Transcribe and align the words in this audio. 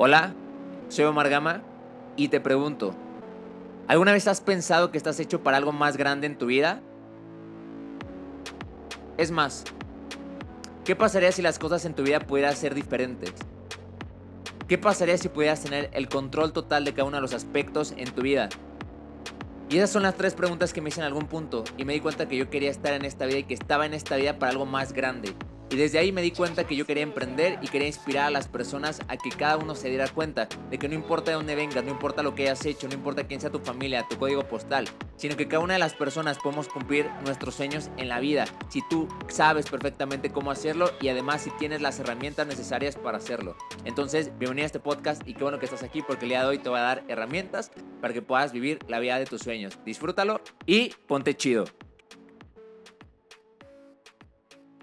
Hola, 0.00 0.32
soy 0.90 1.06
Omar 1.06 1.28
Gama 1.28 1.60
y 2.14 2.28
te 2.28 2.40
pregunto, 2.40 2.94
¿alguna 3.88 4.12
vez 4.12 4.28
has 4.28 4.40
pensado 4.40 4.92
que 4.92 4.96
estás 4.96 5.18
hecho 5.18 5.42
para 5.42 5.56
algo 5.56 5.72
más 5.72 5.96
grande 5.96 6.28
en 6.28 6.38
tu 6.38 6.46
vida? 6.46 6.80
Es 9.16 9.32
más, 9.32 9.64
¿qué 10.84 10.94
pasaría 10.94 11.32
si 11.32 11.42
las 11.42 11.58
cosas 11.58 11.84
en 11.84 11.94
tu 11.94 12.04
vida 12.04 12.20
pudieran 12.20 12.54
ser 12.54 12.76
diferentes? 12.76 13.32
¿Qué 14.68 14.78
pasaría 14.78 15.18
si 15.18 15.30
pudieras 15.30 15.64
tener 15.64 15.90
el 15.92 16.08
control 16.08 16.52
total 16.52 16.84
de 16.84 16.92
cada 16.92 17.08
uno 17.08 17.16
de 17.16 17.22
los 17.22 17.34
aspectos 17.34 17.92
en 17.96 18.12
tu 18.12 18.22
vida? 18.22 18.50
Y 19.68 19.78
esas 19.78 19.90
son 19.90 20.04
las 20.04 20.14
tres 20.14 20.34
preguntas 20.34 20.72
que 20.72 20.80
me 20.80 20.90
hice 20.90 21.00
en 21.00 21.06
algún 21.06 21.26
punto 21.26 21.64
y 21.76 21.84
me 21.84 21.94
di 21.94 21.98
cuenta 21.98 22.28
que 22.28 22.36
yo 22.36 22.48
quería 22.50 22.70
estar 22.70 22.92
en 22.92 23.04
esta 23.04 23.26
vida 23.26 23.38
y 23.38 23.44
que 23.44 23.54
estaba 23.54 23.84
en 23.84 23.94
esta 23.94 24.14
vida 24.14 24.38
para 24.38 24.52
algo 24.52 24.64
más 24.64 24.92
grande. 24.92 25.34
Y 25.70 25.76
desde 25.76 25.98
ahí 25.98 26.12
me 26.12 26.22
di 26.22 26.30
cuenta 26.30 26.64
que 26.64 26.76
yo 26.76 26.86
quería 26.86 27.02
emprender 27.02 27.58
y 27.60 27.68
quería 27.68 27.88
inspirar 27.88 28.26
a 28.26 28.30
las 28.30 28.48
personas 28.48 29.00
a 29.08 29.18
que 29.18 29.28
cada 29.30 29.58
uno 29.58 29.74
se 29.74 29.90
diera 29.90 30.08
cuenta 30.08 30.48
de 30.70 30.78
que 30.78 30.88
no 30.88 30.94
importa 30.94 31.30
de 31.30 31.36
dónde 31.36 31.54
vengas, 31.54 31.84
no 31.84 31.90
importa 31.90 32.22
lo 32.22 32.34
que 32.34 32.44
hayas 32.44 32.64
hecho, 32.64 32.88
no 32.88 32.94
importa 32.94 33.26
quién 33.26 33.40
sea 33.40 33.50
tu 33.50 33.58
familia, 33.58 34.06
tu 34.08 34.16
código 34.16 34.48
postal, 34.48 34.88
sino 35.16 35.36
que 35.36 35.46
cada 35.46 35.62
una 35.62 35.74
de 35.74 35.78
las 35.78 35.94
personas 35.94 36.38
podemos 36.38 36.68
cumplir 36.68 37.10
nuestros 37.24 37.54
sueños 37.54 37.90
en 37.98 38.08
la 38.08 38.18
vida 38.18 38.46
si 38.68 38.80
tú 38.88 39.08
sabes 39.28 39.68
perfectamente 39.68 40.30
cómo 40.30 40.50
hacerlo 40.50 40.90
y 41.02 41.08
además 41.08 41.42
si 41.42 41.50
tienes 41.58 41.82
las 41.82 41.98
herramientas 41.98 42.46
necesarias 42.46 42.96
para 42.96 43.18
hacerlo. 43.18 43.54
Entonces, 43.84 44.30
bienvenido 44.38 44.64
a 44.64 44.66
este 44.66 44.80
podcast 44.80 45.26
y 45.28 45.34
qué 45.34 45.42
bueno 45.42 45.58
que 45.58 45.66
estás 45.66 45.82
aquí 45.82 46.00
porque 46.00 46.24
el 46.24 46.30
día 46.30 46.42
de 46.42 46.48
hoy 46.48 46.58
te 46.58 46.70
voy 46.70 46.78
a 46.78 46.82
dar 46.82 47.04
herramientas 47.08 47.70
para 48.00 48.14
que 48.14 48.22
puedas 48.22 48.52
vivir 48.52 48.78
la 48.88 49.00
vida 49.00 49.18
de 49.18 49.26
tus 49.26 49.42
sueños. 49.42 49.78
Disfrútalo 49.84 50.40
y 50.64 50.94
ponte 51.06 51.36
chido. 51.36 51.66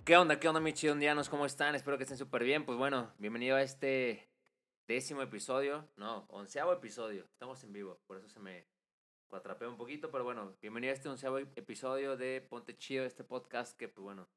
¿Qué 0.06 0.16
onda? 0.16 0.40
¿Qué 0.40 0.48
onda, 0.48 0.60
mis 0.60 0.76
chidondianos? 0.76 1.30
¿Cómo 1.30 1.48
están? 1.48 1.74
Espero 1.74 1.98
que 1.98 2.04
estén 2.04 2.20
súper 2.20 2.44
bien. 2.44 2.64
Pues 2.64 2.78
bueno, 2.78 3.12
bienvenido 3.18 3.56
a 3.56 3.64
este 3.64 4.30
décimo 4.88 5.24
episodio. 5.24 5.90
No, 5.98 6.28
onceavo 6.30 6.72
episodio. 6.74 7.26
Estamos 7.32 7.64
en 7.64 7.74
vivo, 7.74 8.00
por 8.06 8.18
eso 8.18 8.30
se 8.30 8.40
me 8.40 8.68
atrapé 9.32 9.66
un 9.66 9.78
poquito. 9.78 10.12
Pero 10.12 10.24
bueno, 10.24 10.56
bienvenido 10.62 10.92
a 10.92 10.94
este 10.94 11.10
onceavo 11.10 11.40
episodio 11.40 12.18
de 12.18 12.46
Ponte 12.48 12.78
Chido, 12.78 13.04
este 13.04 13.24
podcast 13.24 13.76
que, 13.76 13.88
pues 13.88 14.04
bueno, 14.04 14.28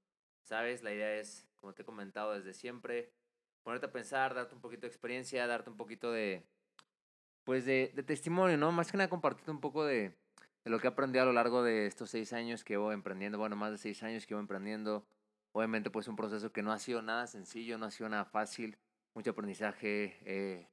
sabes, 0.41 0.83
la 0.83 0.91
idea 0.91 1.17
es, 1.17 1.47
como 1.57 1.75
te 1.75 1.83
he 1.83 1.85
comentado 1.85 2.33
desde 2.33 2.55
siempre, 2.55 3.13
ponerte 3.63 3.85
a 3.85 3.93
pensar, 3.93 4.35
darte 4.35 4.55
un 4.55 4.63
poquito 4.63 4.83
de 4.83 4.89
experiencia, 4.89 5.47
darte 5.47 5.69
un 5.69 5.77
poquito 5.77 6.11
de, 6.11 6.47
pues 7.45 7.67
de, 7.67 7.89
testimonio, 8.07 8.57
¿no? 8.57 8.73
Más 8.73 8.91
que 8.91 8.97
nada 8.97 9.11
compartirte 9.11 9.51
un 9.51 9.61
poco 9.61 9.85
de 9.85 10.17
lo 10.65 10.81
que 10.81 10.87
he 10.87 10.91
aprendido 10.91 11.25
a 11.25 11.27
lo 11.27 11.35
largo 11.35 11.63
de 11.63 11.85
estos 11.85 12.09
seis 12.09 12.33
años 12.33 12.65
que 12.65 12.79
voy 12.79 12.95
emprendiendo. 12.95 13.37
Bueno, 13.37 13.55
más 13.55 13.71
de 13.71 13.77
seis 13.77 14.03
años 14.03 14.27
que 14.27 14.33
voy 14.33 14.41
emprendiendo 14.41 15.07
Obviamente 15.53 15.91
pues 15.91 16.09
un 16.09 16.17
proceso 16.17 16.53
que 16.53 16.63
no 16.63 16.73
ha 16.73 16.79
sido 16.79 17.03
nada 17.03 17.27
sencillo, 17.27 17.79
no 17.79 17.87
ha 17.87 17.91
sido 17.91 18.09
nada 18.09 18.25
fácil, 18.25 18.79
mucho 19.15 19.31
aprendizaje, 19.31 20.19
eh, 20.25 20.69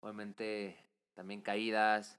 obviamente 0.00 0.76
también 1.14 1.42
caídas, 1.42 2.18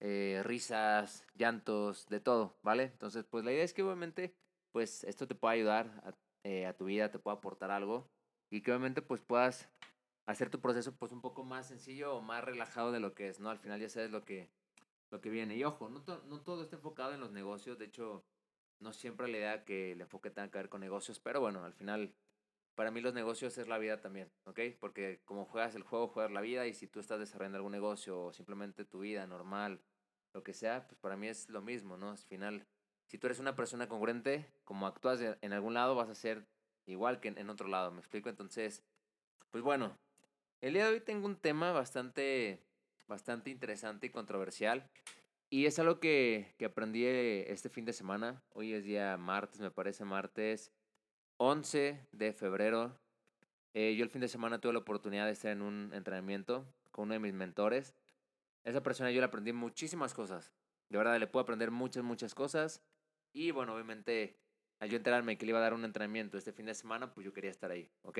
eh, 0.00 0.42
risas, 0.44 1.26
llantos, 1.34 2.06
de 2.08 2.20
todo, 2.20 2.58
¿vale? 2.62 2.84
Entonces 2.84 3.24
pues 3.24 3.44
la 3.44 3.52
idea 3.52 3.64
es 3.64 3.72
que 3.72 3.82
obviamente 3.82 4.34
pues 4.72 5.04
esto 5.04 5.26
te 5.26 5.34
pueda 5.34 5.54
ayudar 5.54 5.86
a, 6.04 6.14
eh, 6.44 6.66
a 6.66 6.76
tu 6.76 6.84
vida, 6.84 7.10
te 7.10 7.18
pueda 7.18 7.36
aportar 7.36 7.70
algo 7.70 8.08
y 8.50 8.60
que 8.60 8.70
obviamente 8.70 9.02
pues 9.02 9.22
puedas 9.22 9.68
hacer 10.26 10.50
tu 10.50 10.60
proceso 10.60 10.94
pues 10.94 11.10
un 11.12 11.20
poco 11.20 11.42
más 11.42 11.66
sencillo 11.66 12.14
o 12.14 12.20
más 12.20 12.44
relajado 12.44 12.92
de 12.92 13.00
lo 13.00 13.14
que 13.14 13.28
es, 13.28 13.40
¿no? 13.40 13.50
Al 13.50 13.58
final 13.58 13.80
ya 13.80 13.88
sabes 13.88 14.10
lo 14.10 14.24
que, 14.24 14.50
lo 15.10 15.20
que 15.20 15.30
viene. 15.30 15.56
Y 15.56 15.64
ojo, 15.64 15.88
no, 15.88 16.04
no 16.26 16.40
todo 16.42 16.62
está 16.62 16.76
enfocado 16.76 17.14
en 17.14 17.20
los 17.20 17.32
negocios, 17.32 17.78
de 17.78 17.86
hecho 17.86 18.24
no 18.80 18.92
siempre 18.92 19.28
la 19.28 19.38
idea 19.38 19.64
que 19.64 19.92
el 19.92 20.00
enfoque 20.00 20.30
tenga 20.30 20.50
que 20.50 20.58
ver 20.58 20.68
con 20.68 20.80
negocios, 20.80 21.20
pero 21.20 21.40
bueno, 21.40 21.64
al 21.64 21.74
final, 21.74 22.14
para 22.74 22.90
mí 22.90 23.00
los 23.00 23.14
negocios 23.14 23.58
es 23.58 23.68
la 23.68 23.78
vida 23.78 24.00
también, 24.00 24.30
¿ok? 24.44 24.60
Porque 24.78 25.20
como 25.24 25.44
juegas 25.44 25.74
el 25.74 25.82
juego, 25.82 26.08
juegas 26.08 26.32
la 26.32 26.40
vida 26.40 26.66
y 26.66 26.74
si 26.74 26.86
tú 26.86 27.00
estás 27.00 27.18
desarrollando 27.18 27.58
algún 27.58 27.72
negocio 27.72 28.20
o 28.26 28.32
simplemente 28.32 28.84
tu 28.84 29.00
vida 29.00 29.26
normal, 29.26 29.80
lo 30.32 30.42
que 30.42 30.54
sea, 30.54 30.86
pues 30.86 30.98
para 31.00 31.16
mí 31.16 31.28
es 31.28 31.48
lo 31.48 31.62
mismo, 31.62 31.96
¿no? 31.96 32.10
Al 32.10 32.18
final, 32.18 32.66
si 33.06 33.18
tú 33.18 33.26
eres 33.26 33.38
una 33.38 33.56
persona 33.56 33.88
congruente, 33.88 34.46
como 34.64 34.86
actúas 34.86 35.20
en 35.20 35.52
algún 35.52 35.74
lado, 35.74 35.94
vas 35.94 36.10
a 36.10 36.14
ser 36.14 36.46
igual 36.86 37.20
que 37.20 37.28
en 37.28 37.50
otro 37.50 37.68
lado, 37.68 37.90
¿me 37.90 37.98
explico? 37.98 38.28
Entonces, 38.28 38.84
pues 39.50 39.64
bueno, 39.64 39.96
el 40.60 40.74
día 40.74 40.86
de 40.86 40.94
hoy 40.94 41.00
tengo 41.00 41.26
un 41.26 41.36
tema 41.36 41.72
bastante, 41.72 42.60
bastante 43.06 43.50
interesante 43.50 44.08
y 44.08 44.10
controversial. 44.10 44.90
Y 45.50 45.64
es 45.64 45.78
algo 45.78 45.98
que, 45.98 46.54
que 46.58 46.66
aprendí 46.66 47.04
eh, 47.06 47.50
este 47.50 47.70
fin 47.70 47.86
de 47.86 47.94
semana. 47.94 48.42
Hoy 48.50 48.74
es 48.74 48.84
día 48.84 49.16
martes, 49.16 49.60
me 49.60 49.70
parece 49.70 50.04
martes 50.04 50.72
11 51.38 52.06
de 52.12 52.32
febrero. 52.34 53.00
Eh, 53.72 53.94
yo 53.96 54.04
el 54.04 54.10
fin 54.10 54.20
de 54.20 54.28
semana 54.28 54.60
tuve 54.60 54.74
la 54.74 54.80
oportunidad 54.80 55.24
de 55.24 55.32
estar 55.32 55.50
en 55.50 55.62
un 55.62 55.90
entrenamiento 55.94 56.66
con 56.90 57.04
uno 57.04 57.14
de 57.14 57.20
mis 57.20 57.32
mentores. 57.32 57.94
Esa 58.64 58.82
persona 58.82 59.10
yo 59.10 59.20
le 59.20 59.26
aprendí 59.26 59.54
muchísimas 59.54 60.12
cosas. 60.12 60.52
De 60.90 60.98
verdad, 60.98 61.18
le 61.18 61.26
puedo 61.26 61.44
aprender 61.44 61.70
muchas, 61.70 62.04
muchas 62.04 62.34
cosas. 62.34 62.82
Y 63.32 63.50
bueno, 63.50 63.74
obviamente, 63.74 64.36
al 64.80 64.90
yo 64.90 64.98
enterarme 64.98 65.38
que 65.38 65.46
le 65.46 65.50
iba 65.50 65.60
a 65.60 65.62
dar 65.62 65.72
un 65.72 65.86
entrenamiento 65.86 66.36
este 66.36 66.52
fin 66.52 66.66
de 66.66 66.74
semana, 66.74 67.14
pues 67.14 67.24
yo 67.24 67.32
quería 67.32 67.50
estar 67.50 67.70
ahí, 67.70 67.90
¿ok? 68.02 68.18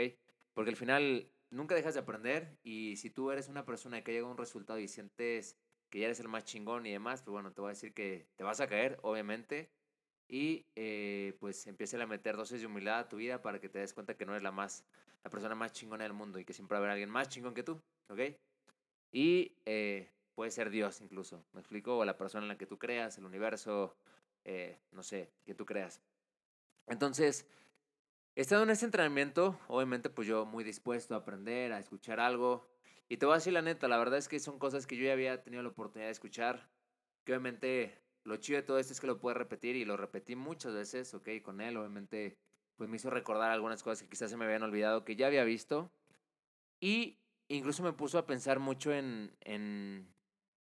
Porque 0.55 0.71
al 0.71 0.77
final 0.77 1.31
nunca 1.51 1.75
dejas 1.75 1.93
de 1.93 2.01
aprender 2.01 2.59
y 2.63 2.97
si 2.97 3.11
tú 3.11 3.31
eres 3.31 3.49
una 3.49 3.67
persona 3.67 4.03
que 4.03 4.13
llega 4.13 4.27
a 4.27 4.31
un 4.31 4.39
resultado 4.39 4.79
y 4.79 4.89
sientes 4.89 5.59
que 5.91 6.01
ya 6.01 6.07
eres 6.07 6.21
el 6.21 6.29
más 6.29 6.45
chingón 6.45 6.87
y 6.87 6.93
demás, 6.93 7.23
pues 7.23 7.33
bueno, 7.33 7.53
te 7.53 7.61
voy 7.61 7.69
a 7.69 7.73
decir 7.73 7.93
que 7.93 8.27
te 8.37 8.45
vas 8.45 8.61
a 8.61 8.67
caer, 8.67 8.99
obviamente. 9.03 9.71
Y 10.29 10.67
eh, 10.77 11.35
pues 11.41 11.67
empieza 11.67 12.01
a 12.03 12.07
meter 12.07 12.37
dosis 12.37 12.61
de 12.61 12.67
humildad 12.67 12.99
a 12.99 13.09
tu 13.09 13.17
vida 13.17 13.41
para 13.41 13.61
que 13.61 13.71
te 13.71 13.79
des 13.79 13.95
cuenta 13.95 14.15
que 14.15 14.27
no 14.27 14.33
eres 14.33 14.43
la 14.43 14.53
más, 14.53 14.85
la 15.25 15.31
persona 15.31 15.55
más 15.55 15.73
chingona 15.73 16.05
del 16.05 16.13
mundo 16.13 16.39
y 16.39 16.45
que 16.45 16.53
siempre 16.53 16.75
va 16.75 16.79
a 16.79 16.81
haber 16.81 16.91
alguien 16.91 17.09
más 17.09 17.29
chingón 17.31 17.55
que 17.55 17.63
tú, 17.63 17.81
¿ok? 18.09 18.21
Y 19.11 19.57
eh, 19.65 20.11
puede 20.35 20.51
ser 20.51 20.69
Dios 20.69 21.01
incluso, 21.01 21.43
¿me 21.53 21.61
explico? 21.61 21.97
O 21.97 22.05
la 22.05 22.19
persona 22.19 22.45
en 22.45 22.49
la 22.49 22.59
que 22.59 22.67
tú 22.67 22.79
creas, 22.79 23.17
el 23.17 23.25
universo, 23.25 23.97
eh, 24.45 24.79
no 24.93 25.03
sé, 25.03 25.31
que 25.47 25.55
tú 25.55 25.65
creas. 25.65 26.03
Entonces, 26.87 27.47
he 28.35 28.43
estado 28.43 28.65
en 28.65 28.71
este 28.71 28.85
entrenamiento, 28.85 29.59
obviamente 29.69 30.11
pues 30.11 30.29
yo 30.29 30.45
muy 30.45 30.63
dispuesto 30.63 31.15
a 31.15 31.19
aprender, 31.19 31.73
a 31.73 31.79
escuchar 31.79 32.21
algo, 32.21 32.67
y 33.09 33.17
te 33.17 33.27
voy 33.27 33.35
a 33.35 33.37
decir 33.39 33.53
la 33.53 33.63
neta, 33.63 33.89
la 33.89 33.99
verdad 33.99 34.19
es 34.19 34.29
que 34.29 34.39
son 34.39 34.59
cosas 34.59 34.87
que 34.87 34.97
yo 34.97 35.05
ya 35.05 35.13
había 35.13 35.43
tenido 35.43 35.63
la 35.63 35.71
oportunidad 35.71 36.09
de 36.09 36.13
escuchar. 36.13 36.69
Que 37.25 37.33
obviamente 37.33 38.03
lo 38.25 38.37
chido 38.37 38.59
de 38.59 38.63
todo 38.63 38.79
esto 38.79 38.93
es 38.93 39.01
que 39.01 39.07
lo 39.07 39.19
puedes 39.19 39.37
repetir 39.37 39.77
y 39.77 39.85
lo 39.85 39.97
repetí 39.97 40.37
muchas 40.37 40.75
veces, 40.75 41.15
ok, 41.15 41.29
con 41.43 41.61
él. 41.61 41.77
Obviamente, 41.79 42.37
pues 42.77 42.91
me 42.91 42.97
hizo 42.97 43.09
recordar 43.09 43.51
algunas 43.51 43.83
cosas 43.83 44.03
que 44.03 44.09
quizás 44.09 44.31
se 44.31 44.37
me 44.37 44.45
habían 44.45 44.63
olvidado 44.63 45.05
que 45.05 45.17
ya 45.17 45.27
había 45.27 45.45
visto. 45.45 45.91
Y 46.81 47.19
incluso 47.49 47.83
me 47.83 47.95
puso 47.95 48.19
a 48.19 48.27
pensar 48.27 48.59
mucho 48.59 48.93
en, 48.93 49.35
en 49.41 50.07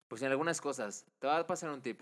pues 0.07 0.21
en 0.21 0.31
algunas 0.31 0.61
cosas. 0.61 1.05
Te 1.19 1.27
voy 1.27 1.35
a 1.35 1.45
pasar 1.45 1.69
un 1.71 1.81
tip. 1.81 2.01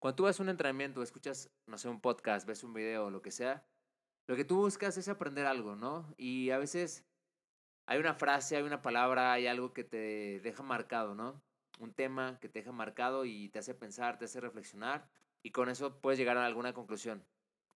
Cuando 0.00 0.16
tú 0.16 0.22
vas 0.24 0.38
a 0.38 0.42
un 0.42 0.48
entrenamiento, 0.48 1.02
escuchas, 1.02 1.50
no 1.66 1.78
sé, 1.78 1.88
un 1.88 2.00
podcast, 2.00 2.46
ves 2.46 2.64
un 2.64 2.74
video 2.74 3.06
o 3.06 3.10
lo 3.10 3.22
que 3.22 3.30
sea, 3.30 3.64
lo 4.26 4.36
que 4.36 4.44
tú 4.44 4.56
buscas 4.56 4.96
es 4.98 5.08
aprender 5.08 5.46
algo, 5.46 5.76
¿no? 5.76 6.12
Y 6.18 6.50
a 6.50 6.58
veces 6.58 7.04
hay 7.86 7.98
una 7.98 8.14
frase, 8.14 8.56
hay 8.56 8.64
una 8.64 8.82
palabra, 8.82 9.32
hay 9.32 9.46
algo 9.46 9.72
que 9.72 9.84
te 9.84 10.40
deja 10.40 10.62
marcado, 10.62 11.14
¿no? 11.14 11.40
Un 11.78 11.92
tema 11.92 12.38
que 12.40 12.48
te 12.48 12.58
deja 12.60 12.72
marcado 12.72 13.24
y 13.24 13.48
te 13.48 13.60
hace 13.60 13.74
pensar, 13.74 14.18
te 14.18 14.24
hace 14.24 14.40
reflexionar 14.40 15.08
y 15.42 15.52
con 15.52 15.68
eso 15.68 16.00
puedes 16.00 16.18
llegar 16.18 16.36
a 16.36 16.46
alguna 16.46 16.72
conclusión. 16.72 17.24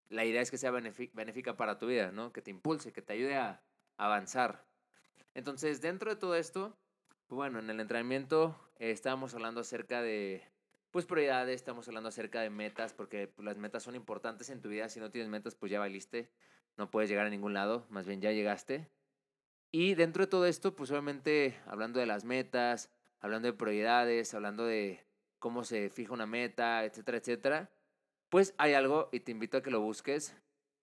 La 0.08 0.24
idea 0.24 0.42
es 0.42 0.50
que 0.50 0.58
sea 0.58 0.72
benéfica 0.72 1.56
para 1.56 1.78
tu 1.78 1.86
vida, 1.86 2.10
¿no? 2.10 2.32
Que 2.32 2.42
te 2.42 2.50
impulse, 2.50 2.92
que 2.92 3.02
te 3.02 3.12
ayude 3.12 3.36
a 3.36 3.62
avanzar. 3.96 4.66
Entonces, 5.34 5.80
dentro 5.80 6.10
de 6.10 6.16
todo 6.16 6.34
esto, 6.34 6.76
pues 7.28 7.36
bueno, 7.36 7.60
en 7.60 7.70
el 7.70 7.78
entrenamiento 7.78 8.58
eh, 8.80 8.90
estábamos 8.90 9.34
hablando 9.34 9.60
acerca 9.60 10.02
de, 10.02 10.42
pues, 10.90 11.06
prioridades, 11.06 11.54
estamos 11.54 11.86
hablando 11.86 12.08
acerca 12.08 12.40
de 12.40 12.50
metas, 12.50 12.92
porque 12.92 13.28
pues, 13.28 13.46
las 13.46 13.56
metas 13.56 13.84
son 13.84 13.94
importantes 13.94 14.50
en 14.50 14.60
tu 14.60 14.68
vida. 14.68 14.88
Si 14.88 14.98
no 14.98 15.12
tienes 15.12 15.30
metas, 15.30 15.54
pues 15.54 15.70
ya 15.70 15.78
valiste, 15.78 16.28
no 16.76 16.90
puedes 16.90 17.08
llegar 17.08 17.26
a 17.26 17.30
ningún 17.30 17.54
lado, 17.54 17.86
más 17.90 18.06
bien 18.06 18.20
ya 18.20 18.32
llegaste. 18.32 18.90
Y 19.72 19.94
dentro 19.94 20.24
de 20.24 20.30
todo 20.30 20.46
esto, 20.46 20.74
pues 20.74 20.90
obviamente 20.90 21.56
hablando 21.66 22.00
de 22.00 22.06
las 22.06 22.24
metas, 22.24 22.90
hablando 23.20 23.46
de 23.46 23.52
prioridades, 23.52 24.34
hablando 24.34 24.64
de 24.64 25.06
cómo 25.38 25.62
se 25.62 25.90
fija 25.90 26.12
una 26.12 26.26
meta, 26.26 26.84
etcétera, 26.84 27.18
etcétera, 27.18 27.70
pues 28.28 28.54
hay 28.58 28.74
algo 28.74 29.08
y 29.12 29.20
te 29.20 29.30
invito 29.30 29.58
a 29.58 29.62
que 29.62 29.70
lo 29.70 29.80
busques. 29.80 30.36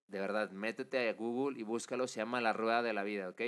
De 0.07 0.19
verdad, 0.19 0.51
métete 0.51 1.09
a 1.09 1.13
Google 1.13 1.59
y 1.59 1.63
búscalo, 1.63 2.07
se 2.07 2.21
llama 2.21 2.39
la 2.39 2.53
rueda 2.53 2.81
de 2.81 2.93
la 2.93 3.03
vida, 3.03 3.27
¿ok? 3.27 3.41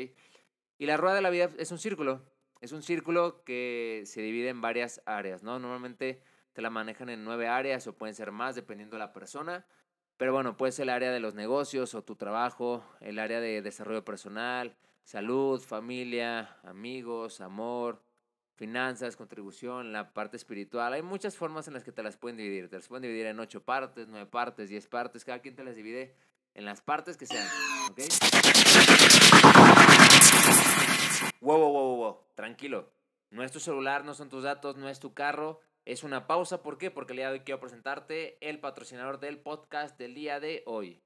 Y 0.78 0.86
la 0.86 0.98
rueda 0.98 1.16
de 1.16 1.22
la 1.22 1.30
vida 1.30 1.52
es 1.58 1.72
un 1.72 1.80
círculo, 1.80 2.25
es 2.60 2.74
un 2.74 2.84
círculo 2.84 3.44
que 3.46 4.04
se 4.06 4.22
divide 4.22 4.50
en 4.50 4.60
varias 4.60 5.02
áreas, 5.06 5.42
¿no? 5.42 5.58
Normalmente 5.58 6.22
te 6.52 6.62
la 6.62 6.69
manejan 6.69 7.10
en 7.10 7.24
nueve 7.24 7.48
áreas 7.48 7.88
o 7.88 7.98
pueden 7.98 8.14
ser 8.14 8.34
más 8.34 8.56
dependiendo 8.56 8.98
de 8.98 9.00
la 9.00 9.14
persona, 9.14 9.66
pero 10.18 10.34
bueno, 10.34 10.58
puede 10.58 10.74
ser 10.74 10.84
el 10.84 10.90
área 10.90 11.12
de 11.12 11.22
los 11.22 11.34
negocios 11.34 11.96
o 11.96 12.04
tu 12.04 12.18
trabajo, 12.18 12.84
el 13.00 13.19
área 13.19 13.40
de 13.40 13.62
desarrollo 13.62 14.04
personal, 14.04 14.75
salud, 15.10 15.60
familia, 15.60 16.56
amigos, 16.62 17.42
amor, 17.42 18.00
finanzas, 18.54 19.16
contribución, 19.18 19.92
la 19.92 20.14
parte 20.14 20.38
espiritual. 20.38 20.94
Hay 20.94 21.02
muchas 21.02 21.36
formas 21.36 21.68
en 21.68 21.74
las 21.74 21.84
que 21.84 21.92
te 21.92 22.04
las 22.04 22.16
pueden 22.16 22.38
dividir. 22.38 22.70
Te 22.70 22.76
las 22.76 22.88
pueden 22.88 23.02
dividir 23.02 23.26
en 23.26 23.40
ocho 23.40 23.64
partes, 23.64 24.08
nueve 24.08 24.28
partes, 24.28 24.70
diez 24.70 24.86
partes. 24.86 25.26
Cada 25.26 25.40
quien 25.40 25.56
te 25.56 25.64
las 25.64 25.76
divide 25.76 26.16
en 26.54 26.64
las 26.64 26.82
partes 26.82 27.18
que 27.18 27.26
sean. 27.26 27.48
Wow, 31.42 31.58
wow, 31.58 31.72
wow, 31.72 31.96
wow. 31.96 32.18
Tranquilo. 32.36 32.92
No 33.32 33.42
es 33.42 33.52
tu 33.52 33.60
celular, 33.60 34.06
no 34.06 34.14
son 34.14 34.30
tus 34.30 34.44
datos, 34.44 34.78
no 34.78 34.90
es 34.90 35.00
tu 35.00 35.16
carro, 35.16 35.60
es 35.86 36.04
una 36.04 36.28
pausa. 36.28 36.62
¿Por 36.62 36.78
qué? 36.78 36.92
Porque 36.92 37.14
el 37.14 37.18
día 37.18 37.32
de 37.32 37.40
hoy 37.40 37.40
quiero 37.40 37.60
presentarte 37.60 38.38
el 38.48 38.60
patrocinador 38.60 39.20
del 39.20 39.40
podcast 39.40 39.98
del 39.98 40.14
día 40.14 40.40
de 40.40 40.62
hoy. 40.68 41.02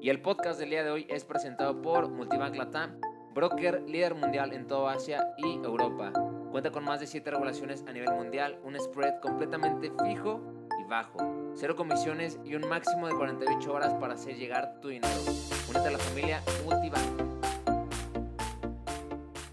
Y 0.00 0.10
el 0.10 0.22
podcast 0.22 0.58
del 0.60 0.70
día 0.70 0.84
de 0.84 0.90
hoy 0.90 1.06
es 1.08 1.24
presentado 1.24 1.82
por 1.82 2.08
Multibank 2.08 2.56
Latam, 2.56 3.00
broker 3.34 3.82
líder 3.82 4.14
mundial 4.14 4.52
en 4.52 4.66
toda 4.66 4.92
Asia 4.92 5.34
y 5.36 5.54
Europa. 5.64 6.12
Cuenta 6.50 6.70
con 6.70 6.84
más 6.84 7.00
de 7.00 7.06
7 7.06 7.30
regulaciones 7.30 7.84
a 7.86 7.92
nivel 7.92 8.12
mundial, 8.12 8.58
un 8.64 8.78
spread 8.78 9.20
completamente 9.20 9.92
fijo 10.04 10.40
y 10.80 10.84
bajo, 10.84 11.18
cero 11.54 11.76
comisiones 11.76 12.38
y 12.44 12.54
un 12.54 12.68
máximo 12.68 13.08
de 13.08 13.14
48 13.14 13.72
horas 13.72 13.94
para 13.94 14.14
hacer 14.14 14.36
llegar 14.36 14.80
tu 14.80 14.88
dinero. 14.88 15.20
Únete 15.68 15.88
a 15.88 15.90
la 15.90 15.98
familia 15.98 16.42
Multibank. 16.64 17.28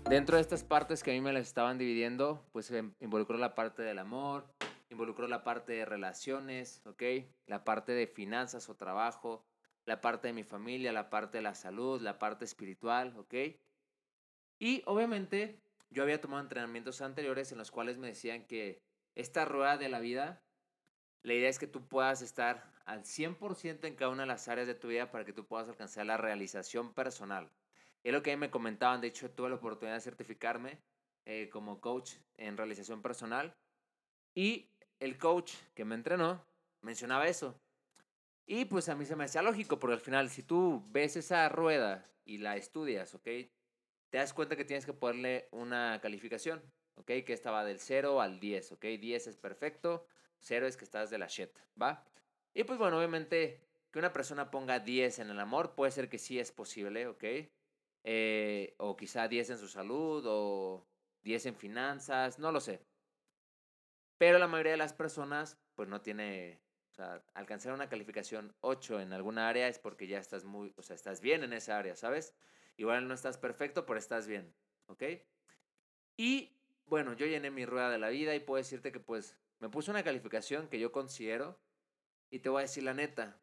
Dentro 0.10 0.36
de 0.36 0.42
estas 0.42 0.64
partes 0.64 1.02
que 1.02 1.12
a 1.12 1.14
mí 1.16 1.22
me 1.22 1.34
las 1.34 1.48
estaban 1.48 1.78
dividiendo, 1.78 2.46
pues 2.52 2.72
involucró 3.00 3.38
la 3.38 3.56
parte 3.56 3.82
del 3.82 3.98
amor, 3.98 4.46
involucró 4.90 5.28
la 5.28 5.44
parte 5.44 5.74
de 5.74 5.84
relaciones, 5.84 6.82
¿ok? 6.86 7.04
La 7.48 7.64
parte 7.64 7.94
de 7.94 8.06
finanzas 8.06 8.70
o 8.70 8.76
trabajo, 8.76 9.44
la 9.86 10.02
parte 10.02 10.28
de 10.28 10.34
mi 10.34 10.44
familia, 10.44 10.92
la 10.92 11.10
parte 11.10 11.38
de 11.38 11.44
la 11.44 11.56
salud, 11.56 12.02
la 12.02 12.20
parte 12.20 12.46
espiritual, 12.46 13.16
¿ok? 13.18 13.34
Y 14.60 14.84
obviamente 14.86 15.62
yo 15.90 16.04
había 16.04 16.22
tomado 16.22 16.42
entrenamientos 16.42 17.02
anteriores 17.02 17.52
en 17.52 17.58
los 17.58 17.72
cuales 17.72 17.98
me 17.98 18.08
decían 18.08 18.46
que 18.46 18.82
esta 19.14 19.46
rueda 19.46 19.78
de 19.78 19.90
la 19.90 20.00
vida, 20.00 20.44
la 21.24 21.34
idea 21.34 21.50
es 21.50 21.60
que 21.60 21.68
tú 21.68 21.88
puedas 21.88 22.22
estar 22.22 22.74
al 22.86 23.04
100% 23.04 23.86
en 23.88 23.96
cada 23.96 24.12
una 24.12 24.24
de 24.24 24.28
las 24.28 24.48
áreas 24.48 24.68
de 24.68 24.76
tu 24.76 24.88
vida 24.88 25.12
para 25.12 25.26
que 25.26 25.34
tú 25.34 25.46
puedas 25.46 25.70
alcanzar 25.70 26.06
la 26.06 26.18
realización 26.18 26.94
personal. 26.94 27.52
Es 28.04 28.14
lo 28.14 28.22
que 28.22 28.38
me 28.38 28.52
comentaban, 28.52 29.02
de 29.02 29.08
hecho 29.08 29.32
tuve 29.32 29.50
la 29.50 29.56
oportunidad 29.56 29.96
de 29.96 30.02
certificarme 30.02 30.80
eh, 31.26 31.50
como 31.50 31.82
coach 31.82 32.14
en 32.38 32.58
realización 32.58 33.02
personal 33.02 33.56
y 34.36 34.70
el 35.00 35.18
coach 35.18 35.54
que 35.74 35.86
me 35.86 35.96
entrenó 35.96 36.46
mencionaba 36.82 37.28
eso. 37.28 37.60
Y 38.46 38.66
pues 38.66 38.90
a 38.90 38.96
mí 38.96 39.06
se 39.06 39.16
me 39.16 39.24
hacía 39.24 39.42
lógico, 39.42 39.80
porque 39.80 39.96
al 39.96 40.02
final 40.02 40.30
si 40.30 40.44
tú 40.44 40.84
ves 40.90 41.16
esa 41.16 41.50
rueda 41.50 42.10
y 42.26 42.38
la 42.38 42.58
estudias, 42.58 43.16
¿ok? 43.16 43.24
Te 43.24 44.18
das 44.18 44.34
cuenta 44.34 44.56
que 44.56 44.66
tienes 44.66 44.86
que 44.86 44.94
ponerle 44.94 45.48
una 45.52 46.00
calificación, 46.02 46.62
¿ok? 46.96 47.08
Que 47.26 47.34
estaba 47.34 47.66
del 47.66 47.80
0 47.80 48.22
al 48.22 48.40
10, 48.40 48.74
¿ok? 48.74 48.86
10 49.00 49.28
es 49.28 49.38
perfecto, 49.38 50.06
0 50.40 50.68
es 50.68 50.78
que 50.78 50.86
estás 50.86 51.10
de 51.10 51.18
la 51.18 51.28
shit, 51.28 51.50
¿va? 51.82 52.06
Y 52.54 52.64
pues 52.64 52.78
bueno, 52.78 52.98
obviamente 52.98 53.62
que 53.92 54.00
una 54.00 54.14
persona 54.14 54.52
ponga 54.52 54.80
10 54.80 55.20
en 55.20 55.30
el 55.30 55.40
amor 55.40 55.74
puede 55.74 55.92
ser 55.92 56.10
que 56.10 56.20
sí 56.20 56.40
es 56.40 56.52
posible, 56.52 57.08
¿ok? 57.08 57.24
Eh, 58.04 58.76
o 58.78 58.96
quizá 58.96 59.28
10 59.28 59.52
en 59.52 59.58
su 59.58 59.68
salud, 59.68 60.24
o 60.28 60.86
10 61.24 61.48
en 61.48 61.56
finanzas, 61.56 62.38
no 62.38 62.52
lo 62.52 62.60
sé. 62.60 62.86
Pero 64.18 64.38
la 64.38 64.48
mayoría 64.48 64.74
de 64.74 64.78
las 64.78 64.94
personas, 64.94 65.58
pues 65.76 65.90
no 65.90 66.02
tiene, 66.02 66.62
o 66.96 67.02
sea, 67.04 67.24
alcanzar 67.34 67.74
una 67.74 67.90
calificación 67.90 68.56
8 68.62 69.02
en 69.02 69.14
alguna 69.14 69.50
área 69.50 69.68
es 69.68 69.80
porque 69.80 70.08
ya 70.08 70.18
estás 70.18 70.46
muy, 70.46 70.74
o 70.78 70.82
sea, 70.82 70.96
estás 70.96 71.22
bien 71.22 71.44
en 71.44 71.54
esa 71.54 71.78
área, 71.78 71.96
¿sabes? 71.96 72.34
Igual 72.78 73.08
no 73.08 73.14
estás 73.14 73.38
perfecto, 73.38 73.86
pero 73.86 74.00
estás 74.00 74.28
bien, 74.28 74.54
¿ok? 74.88 75.04
Y 76.18 76.52
bueno, 76.86 77.14
yo 77.14 77.26
llené 77.26 77.52
mi 77.52 77.66
rueda 77.66 77.90
de 77.90 77.98
la 77.98 78.10
vida 78.10 78.34
y 78.36 78.40
puedo 78.40 78.58
decirte 78.58 78.92
que 78.92 79.00
pues 79.00 79.38
me 79.60 79.70
puse 79.70 79.92
una 79.92 80.04
calificación 80.04 80.70
que 80.70 80.80
yo 80.80 80.92
considero 80.92 81.60
y 82.30 82.40
te 82.40 82.50
voy 82.50 82.60
a 82.60 82.62
decir 82.62 82.84
la 82.84 82.94
neta. 82.94 83.38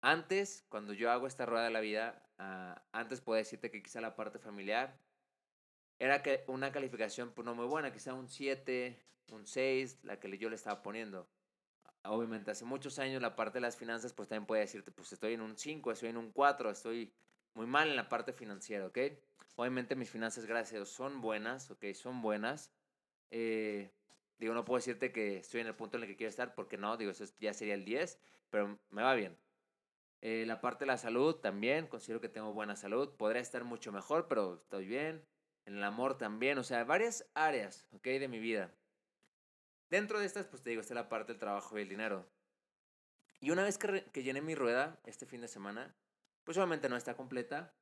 Antes, 0.00 0.64
cuando 0.68 0.92
yo 0.92 1.10
hago 1.10 1.26
esta 1.26 1.46
rueda 1.46 1.64
de 1.64 1.70
la 1.70 1.80
vida, 1.80 2.22
Ah, 2.44 2.82
antes 2.90 3.20
puedo 3.20 3.36
decirte 3.36 3.70
que 3.70 3.80
quizá 3.80 4.00
la 4.00 4.16
parte 4.16 4.40
familiar 4.40 4.98
era 6.00 6.24
que 6.24 6.42
una 6.48 6.72
calificación 6.72 7.32
pues, 7.32 7.44
no 7.44 7.54
muy 7.54 7.66
buena, 7.66 7.92
quizá 7.92 8.14
un 8.14 8.28
7, 8.28 9.00
un 9.30 9.46
6, 9.46 10.00
la 10.02 10.18
que 10.18 10.36
yo 10.36 10.48
le 10.48 10.56
estaba 10.56 10.82
poniendo. 10.82 11.28
Obviamente, 12.04 12.50
hace 12.50 12.64
muchos 12.64 12.98
años 12.98 13.22
la 13.22 13.36
parte 13.36 13.58
de 13.58 13.60
las 13.60 13.76
finanzas, 13.76 14.12
pues 14.12 14.28
también 14.28 14.46
puede 14.46 14.62
decirte, 14.62 14.90
pues 14.90 15.12
estoy 15.12 15.34
en 15.34 15.40
un 15.40 15.56
5, 15.56 15.92
estoy 15.92 16.08
en 16.08 16.16
un 16.16 16.32
4, 16.32 16.70
estoy 16.70 17.12
muy 17.54 17.66
mal 17.66 17.88
en 17.88 17.96
la 17.96 18.08
parte 18.08 18.32
financiera, 18.32 18.86
¿ok? 18.86 18.98
Obviamente 19.56 19.94
mis 19.94 20.10
finanzas, 20.10 20.46
gracias 20.46 20.72
a 20.72 20.76
Dios, 20.76 20.88
son 20.88 21.20
buenas, 21.20 21.70
¿ok? 21.70 21.84
Son 21.94 22.20
buenas. 22.20 22.72
Eh, 23.30 23.92
digo, 24.38 24.54
no 24.54 24.64
puedo 24.64 24.78
decirte 24.78 25.12
que 25.12 25.38
estoy 25.38 25.60
en 25.60 25.68
el 25.68 25.76
punto 25.76 25.96
en 25.96 26.02
el 26.02 26.08
que 26.08 26.16
quiero 26.16 26.30
estar, 26.30 26.54
porque 26.54 26.76
no, 26.76 26.96
digo, 26.96 27.12
eso 27.12 27.24
ya 27.38 27.54
sería 27.54 27.74
el 27.74 27.84
10, 27.84 28.18
pero 28.50 28.78
me 28.90 29.02
va 29.02 29.14
bien. 29.14 29.38
Eh, 30.22 30.44
la 30.46 30.60
parte 30.60 30.84
de 30.84 30.86
la 30.86 30.98
salud 30.98 31.34
también, 31.36 31.88
considero 31.88 32.20
que 32.20 32.28
tengo 32.28 32.52
buena 32.52 32.76
salud. 32.76 33.10
Podría 33.16 33.42
estar 33.42 33.64
mucho 33.64 33.90
mejor, 33.90 34.28
pero 34.28 34.54
estoy 34.54 34.86
bien. 34.86 35.24
En 35.66 35.76
el 35.76 35.84
amor 35.84 36.16
también, 36.16 36.58
o 36.58 36.62
sea, 36.62 36.84
varias 36.84 37.28
áreas, 37.34 37.86
¿ok? 37.92 38.04
De 38.04 38.28
mi 38.28 38.38
vida. 38.38 38.72
Dentro 39.92 40.18
de 40.18 40.24
estas, 40.24 40.46
pues 40.46 40.62
te 40.62 40.70
digo, 40.70 40.80
está 40.80 40.94
la 40.94 41.10
parte 41.10 41.32
del 41.32 41.38
trabajo 41.38 41.78
y 41.78 41.82
el 41.82 41.88
dinero. 41.90 42.26
Y 43.40 43.50
una 43.50 43.62
vez 43.62 43.76
que, 43.76 44.06
que 44.10 44.22
llené 44.22 44.40
mi 44.40 44.54
rueda 44.54 44.98
este 45.04 45.26
fin 45.26 45.42
de 45.42 45.48
semana, 45.48 45.94
pues 46.44 46.56
obviamente 46.56 46.88
no 46.88 46.96
está 46.96 47.14
completa. 47.14 47.74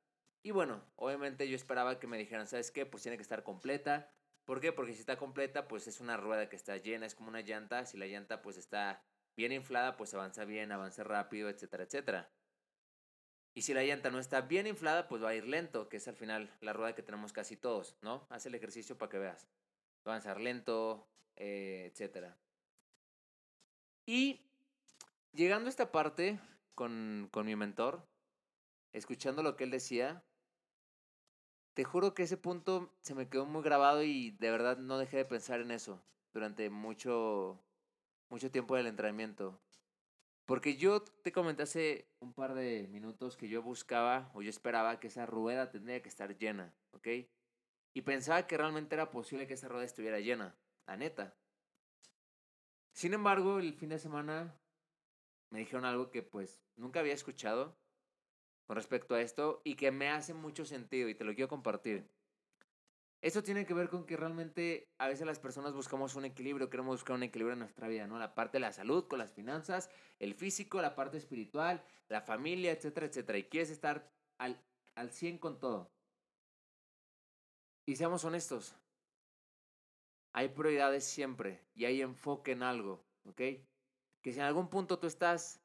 Y 0.43 0.51
bueno, 0.51 0.83
obviamente 0.97 1.47
yo 1.47 1.55
esperaba 1.55 2.01
que 2.01 2.07
me 2.07 2.17
dijeran, 2.17 2.47
¿sabes 2.47 2.69
qué? 2.69 2.85
Pues 2.85 3.01
tiene 3.01 3.15
que 3.15 3.23
estar 3.23 3.43
completa. 3.43 4.11
¿Por 4.43 4.59
qué? 4.59 4.73
Porque 4.73 4.91
si 4.91 4.99
está 4.99 5.15
completa, 5.15 5.69
pues 5.69 5.87
es 5.87 6.01
una 6.01 6.17
rueda 6.17 6.49
que 6.49 6.57
está 6.57 6.75
llena, 6.75 7.05
es 7.05 7.15
como 7.15 7.29
una 7.29 7.39
llanta. 7.39 7.85
Si 7.85 7.97
la 7.97 8.07
llanta 8.07 8.41
pues 8.41 8.57
está 8.57 9.05
bien 9.37 9.53
inflada, 9.53 9.95
pues 9.95 10.13
avanza 10.13 10.43
bien, 10.43 10.73
avanza 10.73 11.05
rápido, 11.05 11.47
etcétera, 11.47 11.85
etcétera. 11.85 12.29
Y 13.53 13.61
si 13.61 13.73
la 13.73 13.85
llanta 13.85 14.11
no 14.11 14.19
está 14.19 14.41
bien 14.41 14.67
inflada, 14.67 15.07
pues 15.07 15.23
va 15.23 15.29
a 15.29 15.35
ir 15.35 15.47
lento, 15.47 15.87
que 15.87 15.95
es 15.95 16.09
al 16.09 16.17
final 16.17 16.53
la 16.59 16.73
rueda 16.73 16.93
que 16.93 17.03
tenemos 17.03 17.31
casi 17.31 17.55
todos, 17.55 17.95
¿no? 18.01 18.27
Haz 18.29 18.45
el 18.47 18.55
ejercicio 18.55 18.97
para 18.97 19.09
que 19.09 19.17
veas. 19.17 19.47
Va 20.05 20.11
a 20.11 20.15
avanzar 20.15 20.41
lento, 20.41 21.07
eh, 21.41 21.89
etcétera. 21.91 22.37
Y 24.05 24.41
llegando 25.33 25.67
a 25.67 25.71
esta 25.71 25.91
parte 25.91 26.39
con, 26.75 27.29
con 27.31 27.47
mi 27.47 27.55
mentor, 27.55 28.05
escuchando 28.93 29.41
lo 29.41 29.55
que 29.55 29.63
él 29.63 29.71
decía, 29.71 30.23
te 31.73 31.83
juro 31.83 32.13
que 32.13 32.23
ese 32.23 32.37
punto 32.37 32.93
se 33.01 33.15
me 33.15 33.27
quedó 33.27 33.47
muy 33.47 33.63
grabado 33.63 34.03
y 34.03 34.31
de 34.31 34.51
verdad 34.51 34.77
no 34.77 34.99
dejé 34.99 35.17
de 35.17 35.25
pensar 35.25 35.61
en 35.61 35.71
eso 35.71 35.99
durante 36.31 36.69
mucho, 36.69 37.59
mucho 38.29 38.51
tiempo 38.51 38.75
del 38.75 38.85
entrenamiento. 38.85 39.59
Porque 40.45 40.77
yo 40.77 41.01
te 41.01 41.31
comenté 41.31 41.63
hace 41.63 42.07
un 42.19 42.33
par 42.33 42.53
de 42.53 42.87
minutos 42.91 43.35
que 43.35 43.49
yo 43.49 43.63
buscaba 43.63 44.29
o 44.35 44.43
yo 44.43 44.49
esperaba 44.51 44.99
que 44.99 45.07
esa 45.07 45.25
rueda 45.25 45.71
tendría 45.71 46.03
que 46.03 46.09
estar 46.09 46.37
llena, 46.37 46.71
¿ok? 46.91 47.07
Y 47.93 48.01
pensaba 48.01 48.45
que 48.45 48.57
realmente 48.57 48.93
era 48.93 49.09
posible 49.09 49.47
que 49.47 49.55
esa 49.55 49.69
rueda 49.69 49.85
estuviera 49.85 50.19
llena, 50.19 50.55
la 50.87 50.97
neta. 50.97 51.35
Sin 52.93 53.13
embargo, 53.13 53.59
el 53.59 53.73
fin 53.73 53.89
de 53.89 53.99
semana 53.99 54.55
me 55.49 55.59
dijeron 55.59 55.85
algo 55.85 56.09
que 56.11 56.23
pues 56.23 56.63
nunca 56.75 56.99
había 56.99 57.13
escuchado 57.13 57.77
con 58.65 58.75
respecto 58.75 59.15
a 59.15 59.21
esto 59.21 59.61
y 59.63 59.75
que 59.75 59.91
me 59.91 60.09
hace 60.09 60.33
mucho 60.33 60.65
sentido 60.65 61.09
y 61.09 61.15
te 61.15 61.23
lo 61.23 61.33
quiero 61.33 61.49
compartir. 61.49 62.09
Esto 63.21 63.43
tiene 63.43 63.67
que 63.67 63.75
ver 63.75 63.87
con 63.87 64.05
que 64.05 64.17
realmente 64.17 64.89
a 64.97 65.07
veces 65.07 65.27
las 65.27 65.37
personas 65.37 65.73
buscamos 65.73 66.15
un 66.15 66.25
equilibrio, 66.25 66.71
queremos 66.71 66.95
buscar 66.95 67.15
un 67.15 67.23
equilibrio 67.23 67.53
en 67.53 67.59
nuestra 67.59 67.87
vida, 67.87 68.07
¿no? 68.07 68.17
La 68.17 68.33
parte 68.33 68.57
de 68.57 68.61
la 68.61 68.71
salud 68.71 69.07
con 69.07 69.19
las 69.19 69.31
finanzas, 69.31 69.91
el 70.17 70.33
físico, 70.33 70.81
la 70.81 70.95
parte 70.95 71.17
espiritual, 71.17 71.83
la 72.07 72.21
familia, 72.21 72.71
etcétera, 72.71 73.05
etcétera. 73.05 73.37
Y 73.37 73.43
quieres 73.43 73.69
estar 73.69 74.11
al, 74.39 74.59
al 74.95 75.11
100 75.11 75.37
con 75.37 75.59
todo. 75.59 75.91
Y 77.85 77.95
seamos 77.95 78.25
honestos, 78.25 78.75
hay 80.33 80.49
prioridades 80.49 81.03
siempre 81.03 81.61
y 81.73 81.85
hay 81.85 82.01
enfoque 82.01 82.51
en 82.51 82.63
algo, 82.63 83.05
¿ok? 83.25 83.37
Que 83.37 84.31
si 84.31 84.39
en 84.39 84.45
algún 84.45 84.69
punto 84.69 84.99
tú 84.99 85.07
estás 85.07 85.61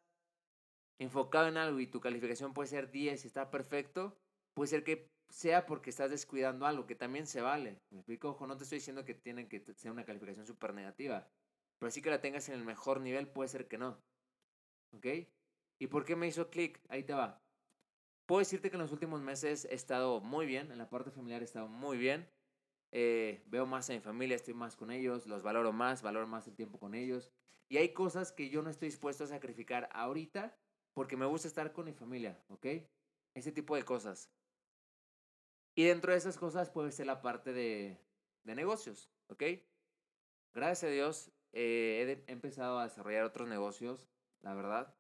enfocado 0.99 1.49
en 1.49 1.57
algo 1.57 1.81
y 1.81 1.87
tu 1.87 2.01
calificación 2.01 2.55
puede 2.55 2.69
ser 2.69 2.91
10 2.91 3.25
y 3.25 3.27
está 3.27 3.51
perfecto, 3.51 4.17
puede 4.55 4.69
ser 4.69 4.85
que 4.85 5.11
sea 5.29 5.67
porque 5.67 5.91
estás 5.91 6.11
descuidando 6.11 6.67
algo, 6.67 6.87
que 6.87 6.95
también 6.95 7.27
se 7.27 7.41
vale. 7.41 7.83
Me 7.91 7.99
explico, 7.99 8.31
ojo, 8.31 8.47
no 8.47 8.57
te 8.57 8.65
estoy 8.65 8.79
diciendo 8.79 9.05
que 9.05 9.15
tienen 9.15 9.49
que 9.49 9.61
ser 9.75 9.91
una 9.91 10.05
calificación 10.05 10.47
súper 10.47 10.73
negativa, 10.73 11.29
pero 11.79 11.91
sí 11.91 12.01
que 12.01 12.11
la 12.11 12.21
tengas 12.21 12.49
en 12.49 12.55
el 12.55 12.65
mejor 12.65 13.01
nivel, 13.01 13.29
puede 13.29 13.49
ser 13.49 13.69
que 13.69 13.79
no. 13.79 14.03
¿Ok? 14.93 15.07
¿Y 15.79 15.89
por 15.89 16.05
qué 16.05 16.17
me 16.17 16.27
hizo 16.27 16.49
clic? 16.49 16.81
Ahí 16.89 17.03
te 17.03 17.13
va. 17.13 17.43
Puedo 18.27 18.39
decirte 18.41 18.71
que 18.71 18.77
en 18.77 18.83
los 18.83 18.93
últimos 18.93 19.21
meses 19.21 19.67
he 19.67 19.75
estado 19.75 20.21
muy 20.21 20.47
bien, 20.47 20.73
en 20.73 20.79
la 20.79 20.89
parte 20.89 21.11
familiar 21.11 21.43
he 21.43 21.45
estado 21.45 21.69
muy 21.69 21.99
bien. 21.99 22.29
Eh, 22.93 23.43
veo 23.47 23.67
más 23.67 23.91
a 23.91 23.93
mi 23.93 24.01
familia, 24.01 24.37
estoy 24.37 24.55
más 24.55 24.77
con 24.77 24.91
ellos, 24.91 25.27
los 25.27 25.43
valoro 25.43 25.73
más, 25.73 26.03
valoro 26.03 26.27
más 26.27 26.47
el 26.47 26.55
tiempo 26.55 26.79
con 26.79 26.95
ellos. 26.95 27.33
Y 27.69 27.79
hay 27.79 27.93
cosas 27.93 28.33
que 28.33 28.49
yo 28.49 28.63
no 28.63 28.71
estoy 28.71 28.89
dispuesto 28.89 29.25
a 29.25 29.27
sacrificar 29.27 29.89
ahorita 29.93 30.57
porque 30.95 31.17
me 31.17 31.27
gusta 31.27 31.49
estar 31.49 31.73
con 31.73 31.87
mi 31.87 31.93
familia, 31.93 32.43
¿ok? 32.49 32.67
Ese 33.35 33.53
tipo 33.53 33.77
de 33.77 33.85
cosas. 33.85 34.31
Y 35.75 35.85
dentro 35.85 36.13
de 36.13 36.19
esas 36.19 36.39
cosas 36.39 36.71
puede 36.71 36.93
ser 36.93 37.07
la 37.07 37.21
parte 37.21 37.53
de, 37.53 37.99
de 38.45 38.55
negocios, 38.55 39.11
¿ok? 39.29 39.43
Gracias 40.55 40.85
a 40.85 40.93
Dios 40.93 41.33
eh, 41.53 42.23
he 42.27 42.33
empezado 42.33 42.79
a 42.79 42.85
desarrollar 42.85 43.25
otros 43.25 43.49
negocios, 43.49 44.09
la 44.41 44.55
verdad, 44.55 44.95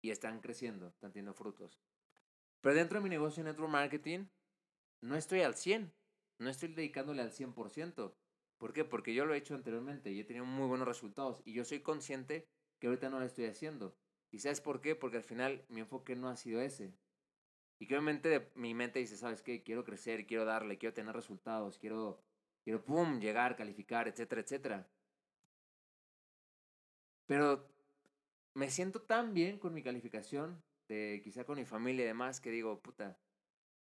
y 0.00 0.10
están 0.10 0.40
creciendo, 0.40 0.88
están 0.88 1.12
teniendo 1.12 1.32
frutos. 1.32 1.80
Pero 2.60 2.74
dentro 2.74 2.98
de 2.98 3.04
mi 3.04 3.08
negocio 3.08 3.42
de 3.42 3.50
network 3.50 3.70
marketing, 3.70 4.26
no 5.00 5.16
estoy 5.16 5.42
al 5.42 5.54
100, 5.54 5.92
no 6.42 6.50
estoy 6.50 6.68
dedicándole 6.68 7.22
al 7.22 7.32
100%. 7.32 8.14
¿Por 8.58 8.72
qué? 8.72 8.84
Porque 8.84 9.14
yo 9.14 9.24
lo 9.24 9.34
he 9.34 9.38
hecho 9.38 9.54
anteriormente 9.54 10.12
y 10.12 10.20
he 10.20 10.24
tenido 10.24 10.44
muy 10.44 10.66
buenos 10.66 10.86
resultados 10.86 11.42
y 11.44 11.52
yo 11.52 11.64
soy 11.64 11.80
consciente 11.80 12.46
que 12.78 12.86
ahorita 12.86 13.10
no 13.10 13.18
lo 13.18 13.24
estoy 13.24 13.46
haciendo. 13.46 13.96
¿Y 14.30 14.38
sabes 14.38 14.60
por 14.60 14.80
qué? 14.80 14.94
Porque 14.94 15.18
al 15.18 15.24
final 15.24 15.64
mi 15.68 15.80
enfoque 15.80 16.16
no 16.16 16.28
ha 16.28 16.36
sido 16.36 16.60
ese. 16.60 16.94
Y 17.78 17.86
que 17.86 17.94
obviamente 17.94 18.52
mi 18.54 18.74
mente 18.74 18.98
dice, 19.00 19.16
¿sabes 19.16 19.42
qué? 19.42 19.62
Quiero 19.62 19.84
crecer, 19.84 20.26
quiero 20.26 20.44
darle, 20.44 20.78
quiero 20.78 20.94
tener 20.94 21.14
resultados, 21.14 21.78
quiero, 21.78 22.22
quiero, 22.62 22.84
pum, 22.84 23.18
llegar, 23.18 23.56
calificar, 23.56 24.06
etcétera, 24.06 24.40
etcétera. 24.40 24.88
Pero 27.26 27.68
me 28.54 28.70
siento 28.70 29.02
tan 29.02 29.34
bien 29.34 29.58
con 29.58 29.74
mi 29.74 29.82
calificación, 29.82 30.62
de, 30.88 31.20
quizá 31.24 31.44
con 31.44 31.58
mi 31.58 31.64
familia 31.64 32.04
y 32.04 32.08
demás, 32.08 32.40
que 32.40 32.50
digo, 32.50 32.80
puta, 32.80 33.18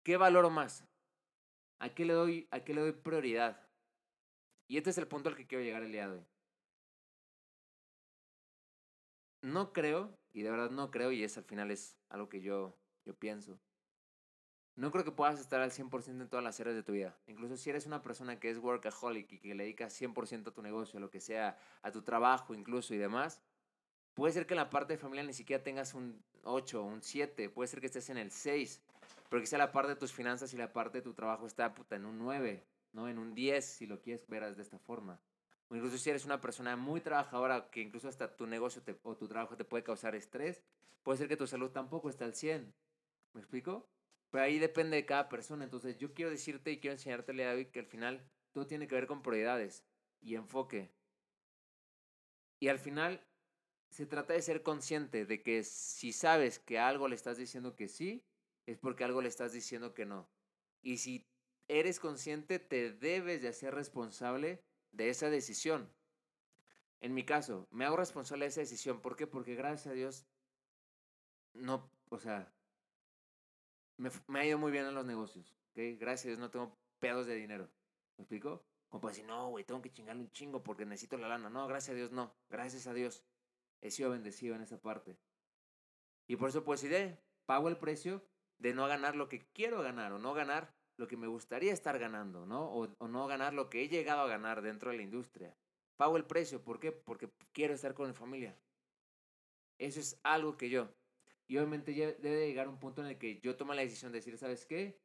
¿qué 0.03 0.17
valoro 0.17 0.51
más? 0.51 0.85
¿A 1.78 1.95
qué 1.95 2.04
le 2.04 2.14
doy, 2.14 2.49
a 2.50 2.61
qué 2.64 2.75
le 2.75 2.81
doy 2.81 2.93
prioridad? 2.93 3.61
Y 4.66 4.78
este 4.78 4.90
es 4.90 4.99
el 4.99 5.09
punto 5.09 5.28
al 5.28 5.37
que 5.37 5.47
quiero 5.47 5.64
llegar 5.64 5.83
el 5.83 5.93
día 5.93 6.09
de 6.09 6.19
hoy. 6.19 6.26
No 9.43 9.73
creo, 9.73 10.19
y 10.33 10.43
de 10.43 10.50
verdad 10.50 10.71
no 10.71 10.90
creo, 10.90 11.12
y 11.12 11.23
es 11.23 11.37
al 11.37 11.45
final 11.45 11.71
es 11.71 11.99
algo 12.09 12.28
que 12.28 12.40
yo, 12.40 12.78
yo 13.04 13.14
pienso. 13.14 13.61
No 14.76 14.90
creo 14.90 15.04
que 15.04 15.12
puedas 15.12 15.38
estar 15.38 15.61
al 15.61 15.71
100% 15.71 16.23
en 16.23 16.28
todas 16.28 16.43
las 16.43 16.59
áreas 16.59 16.75
de 16.75 16.83
tu 16.83 16.93
vida. 16.93 17.16
Incluso 17.26 17.57
si 17.57 17.71
eres 17.71 17.87
una 17.87 18.02
persona 18.02 18.40
que 18.40 18.50
es 18.50 18.59
workaholic 18.59 19.31
y 19.33 19.38
que 19.38 19.54
le 19.54 19.64
dedicas 19.64 20.00
100% 20.00 20.49
a 20.49 20.54
tu 20.54 20.62
negocio, 20.62 20.99
a 20.99 21.00
lo 21.00 21.11
que 21.11 21.21
sea, 21.21 21.59
a 21.83 21.93
tu 21.93 22.02
trabajo 22.02 22.54
incluso 22.54 22.93
y 22.95 22.99
demás, 22.99 23.40
puede 24.14 24.33
ser 24.33 24.47
que 24.47 24.54
en 24.54 24.59
la 24.59 24.71
parte 24.71 24.95
de 24.95 24.99
familia 24.99 25.23
ni 25.23 25.33
siquiera 25.33 25.62
tengas 25.62 25.95
un 25.95 26.25
8, 26.43 26.83
un 26.83 27.02
7, 27.02 27.50
puede 27.50 27.69
ser 27.69 27.81
que 27.81 27.87
estés 27.87 28.11
en 28.11 28.19
el 28.19 28.33
6, 28.33 28.83
pero 29.35 29.43
quizá 29.43 29.59
la 29.59 29.73
parte 29.73 29.88
de 29.88 29.97
tus 29.97 30.12
finanzas 30.12 30.55
y 30.55 30.57
la 30.57 30.73
parte 30.73 30.99
de 30.99 31.03
tu 31.03 31.12
trabajo 31.12 31.45
está 31.45 31.75
puta, 31.75 31.97
en 31.97 32.05
un 32.05 32.21
9, 32.21 32.64
¿no? 32.93 33.09
En 33.09 33.19
un 33.19 33.35
10, 33.35 33.64
si 33.64 33.85
lo 33.85 34.00
quieres 34.00 34.29
ver 34.29 34.55
de 34.55 34.62
esta 34.62 34.79
forma. 34.79 35.21
O 35.67 35.75
incluso 35.75 35.99
si 35.99 36.09
eres 36.09 36.25
una 36.25 36.41
persona 36.41 36.76
muy 36.76 37.00
trabajadora, 37.00 37.69
que 37.69 37.81
incluso 37.81 38.07
hasta 38.07 38.37
tu 38.37 38.47
negocio 38.47 38.81
o 39.03 39.17
tu 39.17 39.26
trabajo 39.26 39.57
te 39.57 39.64
puede 39.64 39.83
causar 39.83 40.14
estrés, 40.14 40.62
puede 41.03 41.19
ser 41.19 41.26
que 41.26 41.37
tu 41.37 41.49
salud 41.49 41.73
tampoco 41.73 42.09
esté 42.09 42.23
al 42.23 42.37
100. 42.37 42.73
¿Me 43.33 43.41
explico? 43.41 43.91
Pero 44.31 44.45
ahí 44.45 44.61
depende 44.61 44.99
de 44.99 45.05
cada 45.05 45.29
persona. 45.29 45.64
Entonces 45.64 45.99
yo 45.99 46.14
quiero 46.14 46.31
decirte 46.31 46.71
y 46.71 46.79
quiero 46.79 46.95
enseñarte, 46.95 47.35
David, 47.35 47.71
que 47.73 47.81
al 47.81 47.87
final 47.87 48.25
todo 48.53 48.69
tiene 48.69 48.87
que 48.87 48.95
ver 48.95 49.09
con 49.09 49.21
prioridades 49.21 49.85
y 50.21 50.37
enfoque. 50.37 50.93
Y 52.61 52.69
al 52.69 52.79
final 52.79 53.21
se 53.91 54.07
trata 54.07 54.35
de 54.35 54.43
ser 54.43 54.62
consciente 54.62 55.26
de 55.26 55.43
que 55.43 55.64
si 55.64 56.12
sabes 56.12 56.61
que 56.61 56.79
algo 56.79 57.09
le 57.09 57.17
estás 57.17 57.37
diciendo 57.37 57.75
que 57.75 57.88
sí, 57.88 58.25
es 58.66 58.78
porque 58.78 59.04
algo 59.04 59.23
le 59.23 59.28
estás 59.28 59.52
diciendo 59.52 59.94
que 59.94 60.06
no. 60.06 60.28
Y 60.83 60.99
si 60.99 61.26
eres 61.68 62.00
consciente, 62.00 62.59
te 62.59 62.92
debes 62.92 63.42
de 63.42 63.49
hacer 63.49 63.75
responsable 63.75 64.62
de 64.92 65.09
esa 65.09 65.30
decisión. 65.30 65.90
En 67.00 67.14
mi 67.14 67.25
caso, 67.25 67.68
me 67.71 67.85
hago 67.85 67.97
responsable 67.97 68.44
de 68.44 68.50
esa 68.50 68.61
decisión. 68.61 69.00
¿Por 69.00 69.16
qué? 69.16 69.26
Porque 69.26 69.54
gracias 69.54 69.88
a 69.88 69.92
Dios, 69.92 70.26
no, 71.52 71.90
o 72.09 72.18
sea, 72.18 72.52
me, 73.97 74.11
me 74.26 74.40
ha 74.40 74.47
ido 74.47 74.59
muy 74.59 74.73
bien 74.73 74.87
en 74.87 74.94
los 74.94 75.04
negocios. 75.04 75.54
¿okay? 75.71 75.97
Gracias 75.97 76.26
a 76.26 76.28
Dios 76.28 76.38
no 76.38 76.50
tengo 76.50 76.76
pedos 77.00 77.26
de 77.26 77.35
dinero. 77.35 77.68
¿Me 78.16 78.23
explico? 78.23 78.64
Como 78.88 79.00
para 79.00 79.12
decir, 79.12 79.26
no, 79.26 79.50
güey, 79.50 79.64
tengo 79.64 79.83
que 79.83 79.92
chingarle 79.92 80.23
un 80.23 80.30
chingo 80.30 80.62
porque 80.62 80.87
necesito 80.87 81.18
la 81.18 81.28
lana. 81.28 81.50
No, 81.50 81.66
gracias 81.66 81.94
a 81.94 81.97
Dios 81.97 82.12
no. 82.12 82.35
Gracias 82.49 82.87
a 82.87 82.94
Dios 82.94 83.25
he 83.80 83.90
sido 83.90 84.11
bendecido 84.11 84.54
en 84.54 84.62
esa 84.62 84.80
parte. 84.80 85.18
Y 86.26 86.37
por 86.37 86.49
eso 86.49 86.64
pues 86.64 86.80
decir, 86.80 87.18
pago 87.44 87.68
el 87.68 87.76
precio 87.76 88.25
de 88.64 88.73
no 88.73 88.88
ganar 88.88 89.14
lo 89.14 89.28
que 89.28 89.40
quiero 89.52 89.83
ganar 89.83 90.14
o 90.14 90.18
no 90.18 90.33
ganar 90.33 90.73
lo 90.97 91.06
que 91.06 91.18
me 91.18 91.26
gustaría 91.26 91.71
estar 91.71 91.99
ganando, 91.99 92.47
¿no? 92.47 92.64
O, 92.73 93.09
no 93.09 93.26
ganar 93.26 93.52
lo 93.52 93.68
que 93.68 93.83
he 93.83 93.88
llegado 93.90 94.23
a 94.23 94.26
ganar 94.26 94.62
dentro 94.62 94.90
de 94.90 94.97
la 94.97 95.02
industria. 95.02 95.54
Pago 95.99 96.16
el 96.16 96.25
precio, 96.25 96.64
¿por 96.64 96.80
qué? 96.80 96.90
Porque 96.90 97.28
quiero 97.52 97.75
estar 97.75 97.92
con 97.92 98.09
mi 98.09 98.14
familia. 98.14 98.59
Eso 99.76 100.00
es 100.00 100.18
algo 100.23 100.56
que 100.56 100.71
yo. 100.71 100.88
Y 101.47 101.59
obviamente 101.59 101.92
debe 101.92 102.47
llegar 102.47 102.68
un 102.68 102.78
punto 102.78 103.02
en 103.02 103.09
el 103.09 103.18
que 103.18 103.38
yo 103.40 103.54
tomo 103.54 103.75
la 103.75 103.83
decisión 103.83 104.12
de 104.12 104.21
decir, 104.21 104.38
¿sabes 104.38 104.64
qué? 104.64 104.99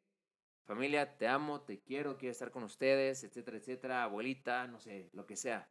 Familia, 0.63 1.17
te 1.17 1.27
amo, 1.27 1.59
te 1.59 1.81
quiero, 1.81 2.17
quiero 2.17 2.31
estar 2.31 2.51
con 2.51 2.63
ustedes, 2.63 3.25
etcétera, 3.25 3.57
etcétera, 3.57 4.03
abuelita, 4.03 4.67
no 4.67 4.79
sé, 4.79 5.09
lo 5.11 5.25
que 5.25 5.35
sea. 5.35 5.69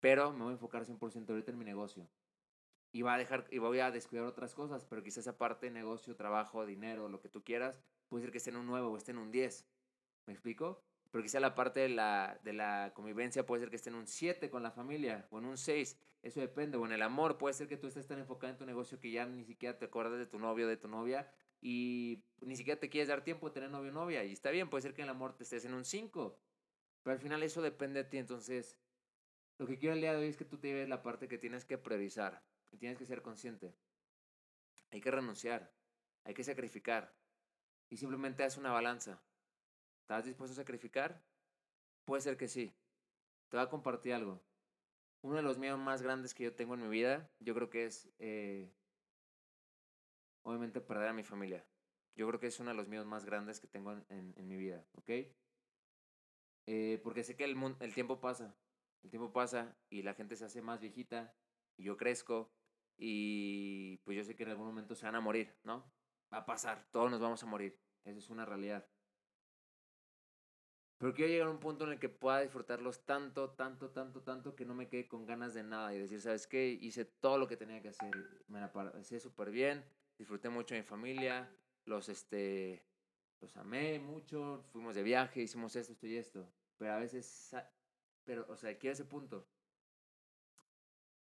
Pero 0.00 0.32
me 0.32 0.42
voy 0.42 0.50
a 0.50 0.54
enfocar 0.54 0.84
100% 0.84 1.30
ahorita 1.30 1.52
en 1.52 1.58
mi 1.58 1.64
negocio 1.64 2.10
y 2.92 3.02
va 3.02 3.14
a 3.14 3.18
dejar 3.18 3.46
y 3.50 3.58
voy 3.58 3.80
a 3.80 3.90
descuidar 3.90 4.26
otras 4.26 4.54
cosas, 4.54 4.84
pero 4.84 5.02
quizás 5.02 5.26
aparte 5.26 5.70
negocio, 5.70 6.14
trabajo, 6.14 6.66
dinero, 6.66 7.08
lo 7.08 7.20
que 7.20 7.30
tú 7.30 7.42
quieras, 7.42 7.80
puede 8.08 8.24
ser 8.24 8.32
que 8.32 8.38
esté 8.38 8.50
en 8.50 8.56
un 8.56 8.66
9 8.66 8.86
o 8.86 8.96
esté 8.96 9.12
en 9.12 9.18
un 9.18 9.30
10. 9.30 9.66
¿Me 10.26 10.34
explico? 10.34 10.82
Pero 11.10 11.22
quizá 11.22 11.40
la 11.40 11.54
parte 11.54 11.80
de 11.80 11.88
la, 11.88 12.38
de 12.44 12.52
la 12.52 12.92
convivencia 12.94 13.44
puede 13.44 13.60
ser 13.62 13.70
que 13.70 13.76
esté 13.76 13.90
en 13.90 13.96
un 13.96 14.06
7 14.06 14.50
con 14.50 14.62
la 14.62 14.70
familia 14.70 15.26
o 15.30 15.38
en 15.38 15.46
un 15.46 15.56
6. 15.56 15.98
Eso 16.22 16.40
depende. 16.40 16.76
O 16.76 16.86
en 16.86 16.92
el 16.92 17.02
amor 17.02 17.38
puede 17.38 17.54
ser 17.54 17.68
que 17.68 17.76
tú 17.76 17.86
estés 17.86 18.06
tan 18.06 18.18
enfocado 18.18 18.52
en 18.52 18.58
tu 18.58 18.66
negocio 18.66 18.98
que 19.00 19.10
ya 19.10 19.26
ni 19.26 19.44
siquiera 19.44 19.78
te 19.78 19.86
acuerdas 19.86 20.18
de 20.18 20.26
tu 20.26 20.38
novio 20.38 20.66
o 20.66 20.68
de 20.68 20.76
tu 20.76 20.88
novia 20.88 21.30
y 21.60 22.24
ni 22.40 22.56
siquiera 22.56 22.80
te 22.80 22.88
quieres 22.88 23.08
dar 23.08 23.24
tiempo 23.24 23.48
de 23.48 23.54
tener 23.54 23.70
novio 23.70 23.90
o 23.90 23.94
novia. 23.94 24.24
Y 24.24 24.32
está 24.32 24.50
bien, 24.50 24.70
puede 24.70 24.82
ser 24.82 24.94
que 24.94 25.02
en 25.02 25.08
el 25.08 25.14
amor 25.14 25.34
te 25.34 25.44
estés 25.44 25.64
en 25.64 25.74
un 25.74 25.84
5. 25.84 26.38
Pero 27.02 27.14
al 27.14 27.20
final 27.20 27.42
eso 27.42 27.60
depende 27.60 28.04
de 28.04 28.08
ti. 28.08 28.18
Entonces, 28.18 28.78
lo 29.58 29.66
que 29.66 29.78
quiero 29.78 29.94
el 29.94 30.00
día 30.00 30.12
de 30.12 30.18
hoy 30.18 30.28
es 30.28 30.36
que 30.36 30.44
tú 30.44 30.58
te 30.58 30.68
lleves 30.68 30.88
la 30.88 31.02
parte 31.02 31.28
que 31.28 31.38
tienes 31.38 31.64
que 31.64 31.76
priorizar. 31.76 32.42
Y 32.72 32.78
tienes 32.78 32.98
que 32.98 33.06
ser 33.06 33.22
consciente. 33.22 33.74
Hay 34.90 35.00
que 35.00 35.10
renunciar. 35.10 35.72
Hay 36.24 36.34
que 36.34 36.42
sacrificar. 36.42 37.14
Y 37.88 37.98
simplemente 37.98 38.42
haz 38.42 38.56
una 38.56 38.72
balanza. 38.72 39.22
¿Estás 40.00 40.24
dispuesto 40.24 40.52
a 40.54 40.62
sacrificar? 40.62 41.22
Puede 42.04 42.22
ser 42.22 42.36
que 42.36 42.48
sí. 42.48 42.74
Te 43.48 43.56
voy 43.56 43.66
a 43.66 43.70
compartir 43.70 44.14
algo. 44.14 44.42
Uno 45.20 45.36
de 45.36 45.42
los 45.42 45.58
miedos 45.58 45.78
más 45.78 46.02
grandes 46.02 46.34
que 46.34 46.44
yo 46.44 46.54
tengo 46.54 46.74
en 46.74 46.82
mi 46.82 46.88
vida, 46.88 47.30
yo 47.38 47.54
creo 47.54 47.70
que 47.70 47.84
es, 47.84 48.10
eh, 48.18 48.72
obviamente, 50.42 50.80
perder 50.80 51.08
a 51.08 51.12
mi 51.12 51.22
familia. 51.22 51.64
Yo 52.16 52.26
creo 52.26 52.40
que 52.40 52.48
es 52.48 52.58
uno 52.58 52.70
de 52.70 52.76
los 52.76 52.88
miedos 52.88 53.06
más 53.06 53.24
grandes 53.24 53.60
que 53.60 53.68
tengo 53.68 53.92
en, 54.08 54.48
mi 54.48 54.56
vida, 54.56 54.84
¿ok? 54.94 55.10
Eh, 56.66 57.00
porque 57.04 57.22
sé 57.22 57.36
que 57.36 57.44
el, 57.44 57.56
el 57.80 57.94
tiempo 57.94 58.20
pasa, 58.20 58.56
el 59.02 59.10
tiempo 59.10 59.32
pasa 59.32 59.76
y 59.90 60.02
la 60.02 60.14
gente 60.14 60.36
se 60.36 60.44
hace 60.44 60.60
más 60.60 60.80
viejita 60.80 61.34
y 61.76 61.84
yo 61.84 61.96
crezco 61.96 62.52
y 62.96 63.98
pues 63.98 64.16
yo 64.16 64.24
sé 64.24 64.36
que 64.36 64.44
en 64.44 64.50
algún 64.50 64.66
momento 64.66 64.94
se 64.94 65.06
van 65.06 65.16
a 65.16 65.20
morir, 65.20 65.54
¿no? 65.64 65.92
Va 66.32 66.38
a 66.38 66.46
pasar, 66.46 66.88
todos 66.90 67.10
nos 67.10 67.20
vamos 67.20 67.42
a 67.42 67.46
morir, 67.46 67.78
esa 68.04 68.18
es 68.18 68.30
una 68.30 68.44
realidad. 68.44 68.88
Pero 71.02 71.14
quiero 71.14 71.32
llegar 71.32 71.48
a 71.48 71.50
un 71.50 71.58
punto 71.58 71.84
en 71.84 71.90
el 71.90 71.98
que 71.98 72.08
pueda 72.08 72.40
disfrutarlos 72.40 73.04
tanto, 73.04 73.50
tanto, 73.50 73.90
tanto, 73.90 74.22
tanto 74.22 74.54
que 74.54 74.64
no 74.64 74.72
me 74.72 74.88
quede 74.88 75.08
con 75.08 75.26
ganas 75.26 75.52
de 75.52 75.64
nada 75.64 75.92
y 75.92 75.98
decir, 75.98 76.20
¿sabes 76.20 76.46
qué? 76.46 76.68
Hice 76.68 77.04
todo 77.04 77.38
lo 77.38 77.48
que 77.48 77.56
tenía 77.56 77.82
que 77.82 77.88
hacer, 77.88 78.12
me 78.46 78.60
la 78.60 78.72
pasé 78.72 79.18
súper 79.18 79.50
bien, 79.50 79.84
disfruté 80.16 80.48
mucho 80.48 80.74
de 80.74 80.82
mi 80.82 80.86
familia, 80.86 81.52
los, 81.86 82.08
este, 82.08 82.86
los 83.40 83.56
amé 83.56 83.98
mucho, 83.98 84.64
fuimos 84.70 84.94
de 84.94 85.02
viaje, 85.02 85.42
hicimos 85.42 85.74
esto, 85.74 85.92
esto 85.92 86.06
y 86.06 86.16
esto. 86.16 86.48
Pero 86.78 86.92
a 86.92 86.98
veces, 86.98 87.56
pero, 88.22 88.46
o 88.48 88.56
sea, 88.56 88.78
quiero 88.78 88.92
ese 88.92 89.04
punto. 89.04 89.48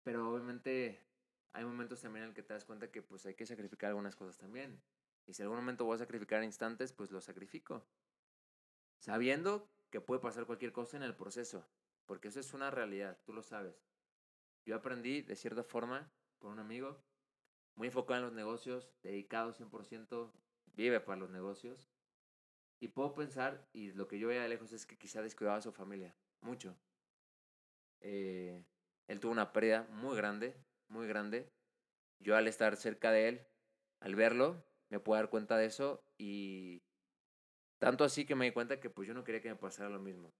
Pero 0.02 0.32
obviamente 0.32 1.07
hay 1.52 1.64
momentos 1.64 2.00
también 2.00 2.24
en 2.24 2.28
el 2.30 2.34
que 2.34 2.42
te 2.42 2.52
das 2.52 2.64
cuenta 2.64 2.90
que 2.90 3.02
pues 3.02 3.24
hay 3.26 3.34
que 3.34 3.46
sacrificar 3.46 3.88
algunas 3.88 4.16
cosas 4.16 4.38
también. 4.38 4.80
Y 5.26 5.34
si 5.34 5.42
en 5.42 5.46
algún 5.46 5.58
momento 5.58 5.84
voy 5.84 5.96
a 5.96 5.98
sacrificar 5.98 6.42
instantes, 6.42 6.92
pues 6.92 7.10
lo 7.10 7.20
sacrifico. 7.20 7.84
Sabiendo 8.98 9.68
que 9.90 10.00
puede 10.00 10.20
pasar 10.20 10.46
cualquier 10.46 10.72
cosa 10.72 10.96
en 10.96 11.02
el 11.02 11.14
proceso. 11.14 11.66
Porque 12.06 12.28
eso 12.28 12.40
es 12.40 12.54
una 12.54 12.70
realidad, 12.70 13.18
tú 13.24 13.32
lo 13.32 13.42
sabes. 13.42 13.84
Yo 14.64 14.76
aprendí 14.76 15.22
de 15.22 15.36
cierta 15.36 15.62
forma 15.62 16.10
por 16.38 16.50
un 16.50 16.58
amigo, 16.58 17.02
muy 17.74 17.88
enfocado 17.88 18.18
en 18.18 18.24
los 18.24 18.32
negocios, 18.32 18.90
dedicado 19.02 19.52
100%, 19.52 20.32
vive 20.74 21.00
para 21.00 21.18
los 21.18 21.30
negocios. 21.30 21.90
Y 22.80 22.88
puedo 22.88 23.14
pensar, 23.14 23.68
y 23.72 23.92
lo 23.92 24.08
que 24.08 24.18
yo 24.18 24.28
veía 24.28 24.42
de 24.42 24.48
lejos 24.48 24.72
es 24.72 24.86
que 24.86 24.96
quizá 24.96 25.20
descuidaba 25.20 25.58
a 25.58 25.62
su 25.62 25.72
familia, 25.72 26.14
mucho. 26.40 26.76
Eh, 28.00 28.64
él 29.06 29.20
tuvo 29.20 29.32
una 29.32 29.52
pérdida 29.52 29.86
muy 29.90 30.16
grande, 30.16 30.54
muy 30.88 31.06
grande. 31.06 31.50
Yo 32.20 32.36
al 32.36 32.48
estar 32.48 32.76
cerca 32.76 33.10
de 33.10 33.28
él, 33.28 33.46
al 34.00 34.14
verlo, 34.14 34.64
me 34.90 35.00
puedo 35.00 35.20
dar 35.20 35.30
cuenta 35.30 35.56
de 35.56 35.66
eso 35.66 36.04
y 36.16 36.82
tanto 37.78 38.04
así 38.04 38.24
que 38.24 38.34
me 38.34 38.46
di 38.46 38.52
cuenta 38.52 38.80
que 38.80 38.90
pues 38.90 39.06
yo 39.06 39.14
no 39.14 39.24
quería 39.24 39.40
que 39.40 39.50
me 39.50 39.56
pasara 39.56 39.88
lo 39.88 40.00
mismo. 40.00 40.32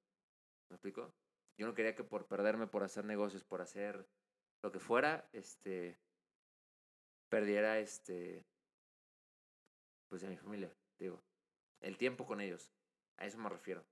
¿Me 0.68 0.76
explico? 0.76 1.14
Yo 1.56 1.66
no 1.66 1.74
quería 1.74 1.94
que 1.94 2.04
por 2.04 2.26
perderme, 2.26 2.66
por 2.66 2.82
hacer 2.82 3.04
negocios, 3.04 3.44
por 3.44 3.60
hacer 3.60 4.08
lo 4.62 4.72
que 4.72 4.80
fuera, 4.80 5.28
este, 5.32 5.98
perdiera 7.28 7.78
este, 7.78 8.44
pues 10.08 10.24
a 10.24 10.28
mi 10.28 10.36
familia, 10.36 10.72
digo, 10.98 11.22
el 11.80 11.96
tiempo 11.96 12.26
con 12.26 12.40
ellos. 12.40 12.72
A 13.16 13.26
eso 13.26 13.38
me 13.38 13.48
refiero. 13.48 13.84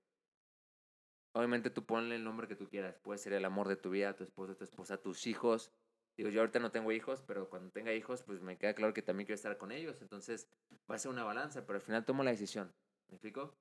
Obviamente 1.33 1.69
tú 1.69 1.85
ponle 1.85 2.15
el 2.15 2.23
nombre 2.23 2.47
que 2.47 2.55
tú 2.55 2.67
quieras. 2.67 2.97
Puede 2.99 3.19
ser 3.19 3.33
el 3.33 3.45
amor 3.45 3.67
de 3.67 3.75
tu 3.75 3.89
vida, 3.89 4.15
tu 4.15 4.23
esposo, 4.23 4.55
tu 4.55 4.63
esposa, 4.63 4.97
tus 4.97 5.27
hijos, 5.27 5.71
Digo, 6.17 6.29
yo 6.29 6.41
ahorita 6.41 6.59
no 6.59 6.71
tengo 6.71 6.91
hijos, 6.91 7.21
pero 7.21 7.49
cuando 7.49 7.69
tenga 7.71 7.93
hijos, 7.93 8.23
pues 8.23 8.41
me 8.41 8.57
queda 8.57 8.73
claro 8.73 8.93
que 8.93 9.03
también 9.03 9.27
quiero 9.27 9.35
estar 9.35 9.57
con 9.57 9.71
ellos. 9.71 10.01
Entonces, 10.01 10.49
va 10.89 10.95
a 10.95 10.99
ser 10.99 11.11
una 11.11 11.23
balanza, 11.23 11.65
pero 11.65 11.77
al 11.77 11.83
final 11.83 12.05
tomo 12.05 12.23
la 12.23 12.31
decisión. 12.31 12.73
¿Me 13.07 13.15
explico? 13.15 13.55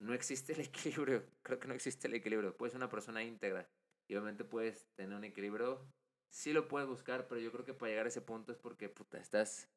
no 0.00 0.14
existe 0.14 0.54
el 0.54 0.60
equilibrio. 0.60 1.24
Creo 1.42 1.60
que 1.60 1.68
no 1.68 1.74
existe 1.74 2.08
el 2.08 2.14
equilibrio. 2.14 2.56
Puedes 2.56 2.72
ser 2.72 2.78
una 2.78 2.88
persona 2.88 3.22
íntegra 3.22 3.68
y 4.08 4.14
obviamente 4.14 4.44
puedes 4.44 4.86
tener 4.96 5.16
un 5.16 5.24
equilibrio. 5.24 5.86
Sí 6.30 6.52
lo 6.52 6.68
puedes 6.68 6.88
buscar, 6.88 7.26
pero 7.28 7.40
yo 7.40 7.50
creo 7.50 7.64
que 7.64 7.74
para 7.74 7.90
llegar 7.90 8.06
a 8.06 8.08
ese 8.08 8.20
punto 8.20 8.52
es 8.52 8.58
porque, 8.58 8.88
puta, 8.88 9.18
estás 9.18 9.68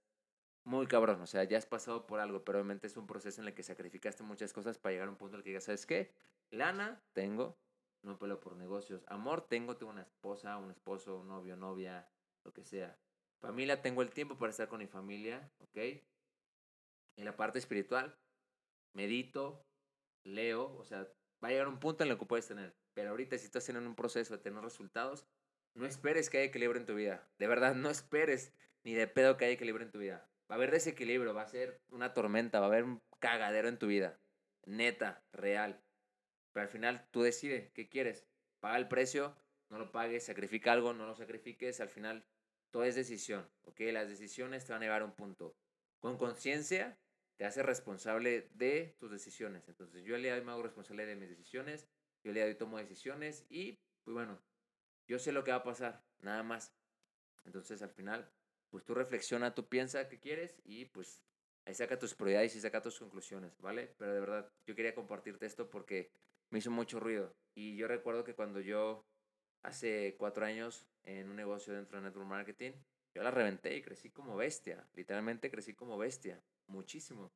muy 0.64 0.86
cabrón. 0.88 1.22
O 1.22 1.28
sea, 1.28 1.44
ya 1.44 1.58
has 1.58 1.66
pasado 1.66 2.06
por 2.06 2.20
algo, 2.20 2.44
pero 2.44 2.60
obviamente 2.60 2.88
es 2.88 2.96
un 2.96 3.08
proceso 3.08 3.42
en 3.42 3.48
el 3.48 3.54
que 3.54 3.64
sacrificaste 3.64 4.24
muchas 4.24 4.54
cosas 4.54 4.78
para 4.78 4.94
llegar 4.94 5.08
a 5.08 5.12
un 5.12 5.18
punto 5.18 5.36
en 5.36 5.40
el 5.40 5.44
que 5.44 5.50
digas, 5.50 5.64
¿sabes 5.64 5.86
qué? 5.86 6.14
Lana, 6.52 7.02
tengo, 7.14 7.58
no 8.04 8.20
peleo 8.20 8.40
por 8.40 8.56
negocios. 8.56 9.04
Amor, 9.08 9.48
tengo, 9.48 9.78
tengo 9.78 9.92
una 9.92 10.04
esposa, 10.04 10.58
un 10.58 10.70
esposo, 10.70 11.18
un 11.18 11.28
novio, 11.28 11.56
novia, 11.58 12.08
lo 12.44 12.54
que 12.54 12.64
sea. 12.64 12.98
Familia, 13.40 13.82
tengo 13.82 14.02
el 14.02 14.12
tiempo 14.12 14.38
para 14.38 14.52
estar 14.52 14.68
con 14.68 14.80
mi 14.80 14.88
familia, 14.88 15.52
¿ok? 15.60 15.78
En 17.18 17.26
la 17.26 17.36
parte 17.36 17.60
espiritual, 17.60 18.18
medito, 18.94 19.66
leo, 20.24 20.76
o 20.78 20.84
sea, 20.86 21.08
va 21.44 21.50
a 21.50 21.52
llegar 21.52 21.68
un 21.68 21.80
punto 21.80 22.04
en 22.04 22.12
el 22.12 22.18
que 22.18 22.26
puedes 22.26 22.48
tener. 22.48 22.74
Pero 22.94 23.10
ahorita 23.10 23.38
si 23.38 23.46
estás 23.46 23.68
en 23.70 23.78
un 23.78 23.96
proceso 23.96 24.38
de 24.38 24.44
tener 24.44 24.64
resultados, 24.64 25.26
no 25.76 25.86
esperes 25.86 26.30
que 26.30 26.38
haya 26.38 26.48
equilibrio 26.48 26.80
en 26.80 26.86
tu 26.86 26.96
vida. 26.96 27.28
De 27.40 27.48
verdad, 27.48 27.76
no 27.76 27.90
esperes 27.90 28.54
ni 28.84 28.94
de 28.94 29.08
pedo 29.08 29.38
que 29.38 29.46
haya 29.46 29.56
equilibrio 29.56 29.86
en 29.86 29.92
tu 29.92 30.00
vida. 30.00 30.30
Va 30.50 30.56
a 30.56 30.58
haber 30.58 30.72
desequilibrio, 30.72 31.34
va 31.34 31.44
a 31.44 31.48
ser 31.48 31.82
una 31.90 32.14
tormenta, 32.14 32.60
va 32.60 32.68
a 32.68 32.70
haber 32.70 32.84
un 32.84 33.02
cagadero 33.20 33.68
en 33.68 33.80
tu 33.80 33.88
vida. 33.88 34.20
Neta, 34.66 35.24
real. 35.32 35.82
Pero 36.52 36.64
al 36.64 36.70
final 36.70 37.08
tú 37.12 37.24
decides 37.24 37.72
qué 37.72 37.90
quieres. 37.90 38.26
Paga 38.60 38.78
el 38.78 38.88
precio, 38.88 39.36
no 39.70 39.80
lo 39.80 39.92
pagues, 39.92 40.26
sacrifica 40.26 40.72
algo, 40.72 40.94
no 40.94 41.08
lo 41.08 41.16
sacrifiques. 41.16 41.80
Al 41.82 41.90
final 41.90 42.24
todo 42.74 42.86
es 42.86 42.96
decisión, 42.96 43.48
¿ok? 43.66 43.82
Las 43.92 44.10
decisiones 44.10 44.66
te 44.66 44.74
van 44.74 44.82
a 44.82 44.86
llevar 44.86 45.04
a 45.04 45.06
un 45.06 45.14
punto. 45.14 45.56
Con 46.00 46.18
conciencia 46.18 46.98
te 47.38 47.46
hace 47.46 47.62
responsable 47.62 48.50
de 48.56 48.96
tus 49.00 49.12
decisiones. 49.12 49.70
Entonces 49.70 50.04
yo 50.04 50.16
el 50.16 50.24
día 50.24 50.34
de 50.34 50.40
hoy 50.40 50.46
me 50.46 50.54
hago 50.54 50.64
responsable 50.64 51.06
de 51.06 51.16
mis 51.16 51.30
decisiones, 51.30 51.88
yo 52.24 52.32
el 52.32 52.34
día 52.34 52.46
de 52.46 52.50
hoy 52.50 52.58
tomo 52.58 52.80
decisiones 52.80 53.46
y, 53.48 53.78
pues 54.04 54.16
bueno, 54.16 54.42
yo 55.08 55.20
sé 55.20 55.32
lo 55.32 55.44
que 55.44 55.52
va 55.52 55.58
a 55.58 55.64
pasar, 55.64 56.04
nada 56.22 56.42
más. 56.42 56.74
Entonces 57.46 57.84
al 57.84 57.92
final, 57.92 58.28
pues 58.72 58.84
tú 58.84 58.96
reflexiona, 58.96 59.54
tú 59.54 59.70
piensa 59.70 60.10
qué 60.10 60.20
quieres 60.20 60.60
y 60.64 60.86
pues 60.86 61.22
ahí 61.66 61.76
saca 61.76 62.00
tus 62.00 62.16
prioridades 62.16 62.56
y 62.56 62.60
saca 62.60 62.82
tus 62.82 62.98
conclusiones, 62.98 63.56
¿vale? 63.62 63.94
Pero 64.00 64.16
de 64.16 64.20
verdad, 64.20 64.52
yo 64.66 64.74
quería 64.74 64.96
compartirte 64.96 65.46
esto 65.46 65.70
porque 65.70 66.10
me 66.50 66.58
hizo 66.58 66.72
mucho 66.72 67.00
ruido. 67.00 67.36
Y 67.54 67.76
yo 67.76 67.88
recuerdo 67.88 68.24
que 68.24 68.34
cuando 68.34 68.62
yo, 68.62 69.06
hace 69.62 70.16
cuatro 70.18 70.44
años, 70.44 70.88
en 71.04 71.30
un 71.30 71.36
negocio 71.36 71.74
dentro 71.74 71.98
de 71.98 72.06
Network 72.06 72.28
Marketing, 72.28 72.72
yo 73.14 73.22
la 73.22 73.32
reventé 73.32 73.76
y 73.76 73.82
crecí 73.82 74.10
como 74.10 74.36
bestia. 74.36 74.88
Literalmente 74.94 75.52
crecí 75.52 75.74
como 75.74 75.98
bestia. 75.98 76.44
Muchísimo. 76.68 77.32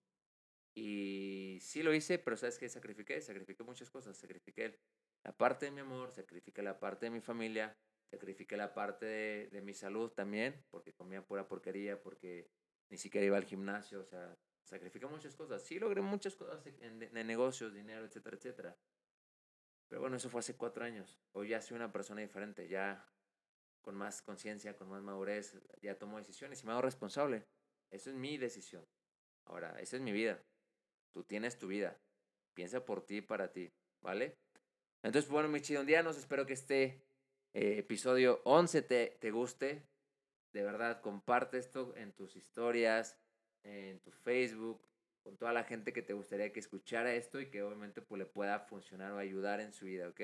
Y 0.76 1.60
sí 1.62 1.84
lo 1.84 1.94
hice, 1.94 2.18
pero 2.20 2.36
¿sabes 2.38 2.58
qué? 2.58 2.68
Sacrifiqué. 2.70 3.22
Sacrifiqué 3.22 3.64
muchas 3.64 3.90
cosas. 3.90 4.18
Sacrifiqué 4.18 4.80
la 5.24 5.36
parte 5.36 5.66
de 5.66 5.72
mi 5.72 5.82
amor, 5.82 6.12
sacrifiqué 6.12 6.62
la 6.62 6.80
parte 6.80 7.08
de 7.08 7.10
mi 7.12 7.22
familia, 7.22 7.78
sacrifiqué 8.10 8.58
la 8.58 8.74
parte 8.74 9.06
de, 9.06 9.50
de 9.52 9.62
mi 9.62 9.74
salud 9.74 10.12
también, 10.12 10.64
porque 10.70 10.94
comía 10.94 11.26
pura 11.26 11.48
porquería, 11.48 12.02
porque 12.02 12.50
ni 12.90 12.98
siquiera 12.98 13.26
iba 13.28 13.38
al 13.38 13.46
gimnasio. 13.46 14.00
O 14.00 14.06
sea, 14.06 14.36
sacrifiqué 14.64 15.06
muchas 15.06 15.36
cosas. 15.36 15.62
Sí 15.64 15.78
logré 15.78 16.02
muchas 16.02 16.36
cosas 16.36 16.66
en, 16.66 17.04
en 17.04 17.28
negocios, 17.28 17.74
dinero, 17.74 18.06
etcétera, 18.06 18.38
etcétera. 18.38 18.78
Pero 19.90 20.02
bueno, 20.02 20.18
eso 20.18 20.30
fue 20.30 20.40
hace 20.40 20.56
cuatro 20.56 20.84
años. 20.84 21.20
Hoy 21.34 21.50
ya 21.50 21.62
soy 21.62 21.76
una 21.76 21.92
persona 21.92 22.22
diferente, 22.22 22.68
ya 22.68 23.08
con 23.88 23.96
más 23.96 24.22
conciencia, 24.22 24.76
con 24.76 24.90
más 24.90 25.02
madurez, 25.02 25.58
ya 25.82 25.98
tomo 25.98 26.18
decisiones 26.18 26.62
y 26.62 26.66
me 26.66 26.74
hago 26.74 26.82
responsable. 26.82 27.46
Eso 27.90 28.10
es 28.10 28.18
mi 28.18 28.38
decisión. 28.38 28.86
Ahora, 29.46 29.80
esa 29.80 29.96
es 29.96 30.02
mi 30.02 30.12
vida. 30.12 30.44
Tú 31.14 31.24
tienes 31.24 31.58
tu 31.58 31.68
vida. 31.68 31.98
Piensa 32.54 32.84
por 32.84 33.06
ti 33.06 33.22
para 33.22 33.54
ti, 33.54 33.72
¿vale? 34.02 34.36
Entonces, 35.04 35.32
bueno, 35.32 35.48
mis 35.48 35.62
chidondianos, 35.62 36.18
espero 36.18 36.46
que 36.46 36.52
este 36.52 37.02
eh, 37.54 37.78
episodio 37.78 38.42
11 38.44 38.82
te, 38.82 39.18
te 39.22 39.32
guste. 39.32 39.88
De 40.52 40.64
verdad, 40.64 41.00
comparte 41.00 41.58
esto 41.58 41.96
en 41.96 42.12
tus 42.12 42.36
historias, 42.36 43.18
en 43.64 44.02
tu 44.02 44.12
Facebook, 44.12 44.86
con 45.24 45.38
toda 45.38 45.54
la 45.54 45.64
gente 45.64 45.94
que 45.94 46.02
te 46.02 46.12
gustaría 46.12 46.52
que 46.52 46.60
escuchara 46.60 47.14
esto 47.14 47.40
y 47.40 47.50
que 47.50 47.64
obviamente 47.64 48.02
pues, 48.02 48.20
le 48.20 48.26
pueda 48.26 48.60
funcionar 48.60 49.14
o 49.14 49.18
ayudar 49.18 49.62
en 49.62 49.72
su 49.72 49.86
vida, 49.86 50.10
¿ok? 50.10 50.20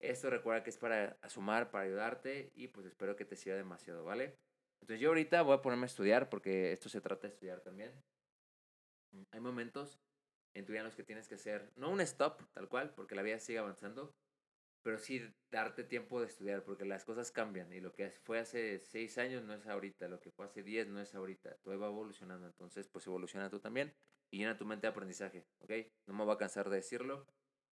Esto 0.00 0.30
recuerda 0.30 0.62
que 0.62 0.70
es 0.70 0.78
para 0.78 1.18
sumar, 1.28 1.70
para 1.70 1.84
ayudarte 1.84 2.50
y 2.54 2.68
pues 2.68 2.86
espero 2.86 3.16
que 3.16 3.24
te 3.24 3.36
sirva 3.36 3.56
demasiado, 3.56 4.04
¿vale? 4.04 4.36
Entonces 4.80 5.00
yo 5.00 5.08
ahorita 5.08 5.42
voy 5.42 5.54
a 5.56 5.62
ponerme 5.62 5.84
a 5.84 5.86
estudiar 5.86 6.28
porque 6.28 6.72
esto 6.72 6.88
se 6.88 7.00
trata 7.00 7.22
de 7.26 7.32
estudiar 7.32 7.60
también. 7.60 7.92
Hay 9.32 9.40
momentos 9.40 9.98
en 10.54 10.64
tu 10.64 10.72
vida 10.72 10.80
en 10.80 10.86
los 10.86 10.96
que 10.96 11.02
tienes 11.02 11.28
que 11.28 11.36
hacer, 11.36 11.70
no 11.76 11.90
un 11.90 12.00
stop 12.00 12.42
tal 12.52 12.68
cual, 12.68 12.92
porque 12.94 13.14
la 13.14 13.22
vida 13.22 13.38
sigue 13.38 13.58
avanzando, 13.58 14.14
pero 14.82 14.98
sí 14.98 15.22
darte 15.50 15.84
tiempo 15.84 16.20
de 16.20 16.26
estudiar, 16.26 16.62
porque 16.62 16.84
las 16.84 17.04
cosas 17.04 17.30
cambian 17.32 17.72
y 17.72 17.80
lo 17.80 17.92
que 17.92 18.10
fue 18.10 18.38
hace 18.38 18.78
seis 18.78 19.18
años 19.18 19.42
no 19.42 19.54
es 19.54 19.66
ahorita, 19.66 20.08
lo 20.08 20.20
que 20.20 20.30
fue 20.30 20.46
hace 20.46 20.62
diez 20.62 20.86
no 20.86 21.00
es 21.00 21.14
ahorita, 21.14 21.56
todo 21.56 21.78
va 21.78 21.88
evolucionando, 21.88 22.46
entonces 22.46 22.88
pues 22.88 23.06
evoluciona 23.06 23.50
tú 23.50 23.58
también 23.58 23.92
y 24.30 24.38
llena 24.38 24.56
tu 24.56 24.64
mente 24.64 24.86
de 24.86 24.92
aprendizaje, 24.92 25.46
¿ok? 25.58 25.72
No 26.06 26.14
me 26.14 26.24
voy 26.24 26.34
a 26.34 26.38
cansar 26.38 26.70
de 26.70 26.76
decirlo. 26.76 27.26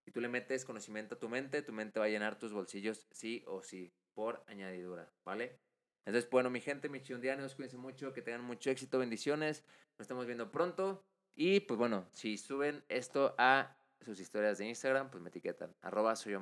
Si 0.05 0.11
tú 0.11 0.21
le 0.21 0.29
metes 0.29 0.65
conocimiento 0.65 1.15
a 1.15 1.19
tu 1.19 1.29
mente, 1.29 1.63
tu 1.63 1.73
mente 1.73 1.99
va 1.99 2.07
a 2.07 2.09
llenar 2.09 2.39
tus 2.39 2.53
bolsillos 2.53 3.07
sí 3.11 3.43
o 3.47 3.63
sí, 3.63 3.93
por 4.13 4.45
añadidura, 4.47 5.13
¿vale? 5.25 5.59
Entonces, 6.05 6.31
bueno, 6.31 6.51
mi 6.51 6.61
gente, 6.61 6.89
mis 6.89 7.03
chundianos, 7.03 7.55
cuídense 7.55 7.79
mucho, 7.79 8.13
que 8.13 8.21
tengan 8.21 8.45
mucho 8.45 8.71
éxito, 8.71 8.99
bendiciones, 8.99 9.65
nos 9.97 10.05
estamos 10.05 10.27
viendo 10.27 10.51
pronto 10.51 11.05
y 11.37 11.61
pues 11.61 11.79
bueno, 11.79 12.07
si 12.13 12.39
suben 12.39 12.85
esto 12.89 13.35
a 13.39 13.77
sus 14.01 14.21
historias 14.21 14.59
de 14.59 14.69
Instagram, 14.69 15.11
pues 15.11 15.23
me 15.23 15.31
etiquetan. 15.31 15.75
Arroba 15.81 16.15
soy. 16.15 16.35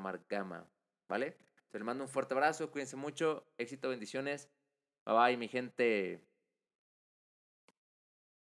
¿Vale? 1.08 1.36
Se 1.68 1.78
les 1.78 1.84
mando 1.84 2.04
un 2.04 2.10
fuerte 2.10 2.34
abrazo. 2.34 2.70
Cuídense 2.70 2.96
mucho. 2.96 3.46
Éxito, 3.56 3.88
bendiciones. 3.88 4.50
Bye 5.06 5.14
bye, 5.14 5.36
mi 5.36 5.48
gente. 5.48 6.20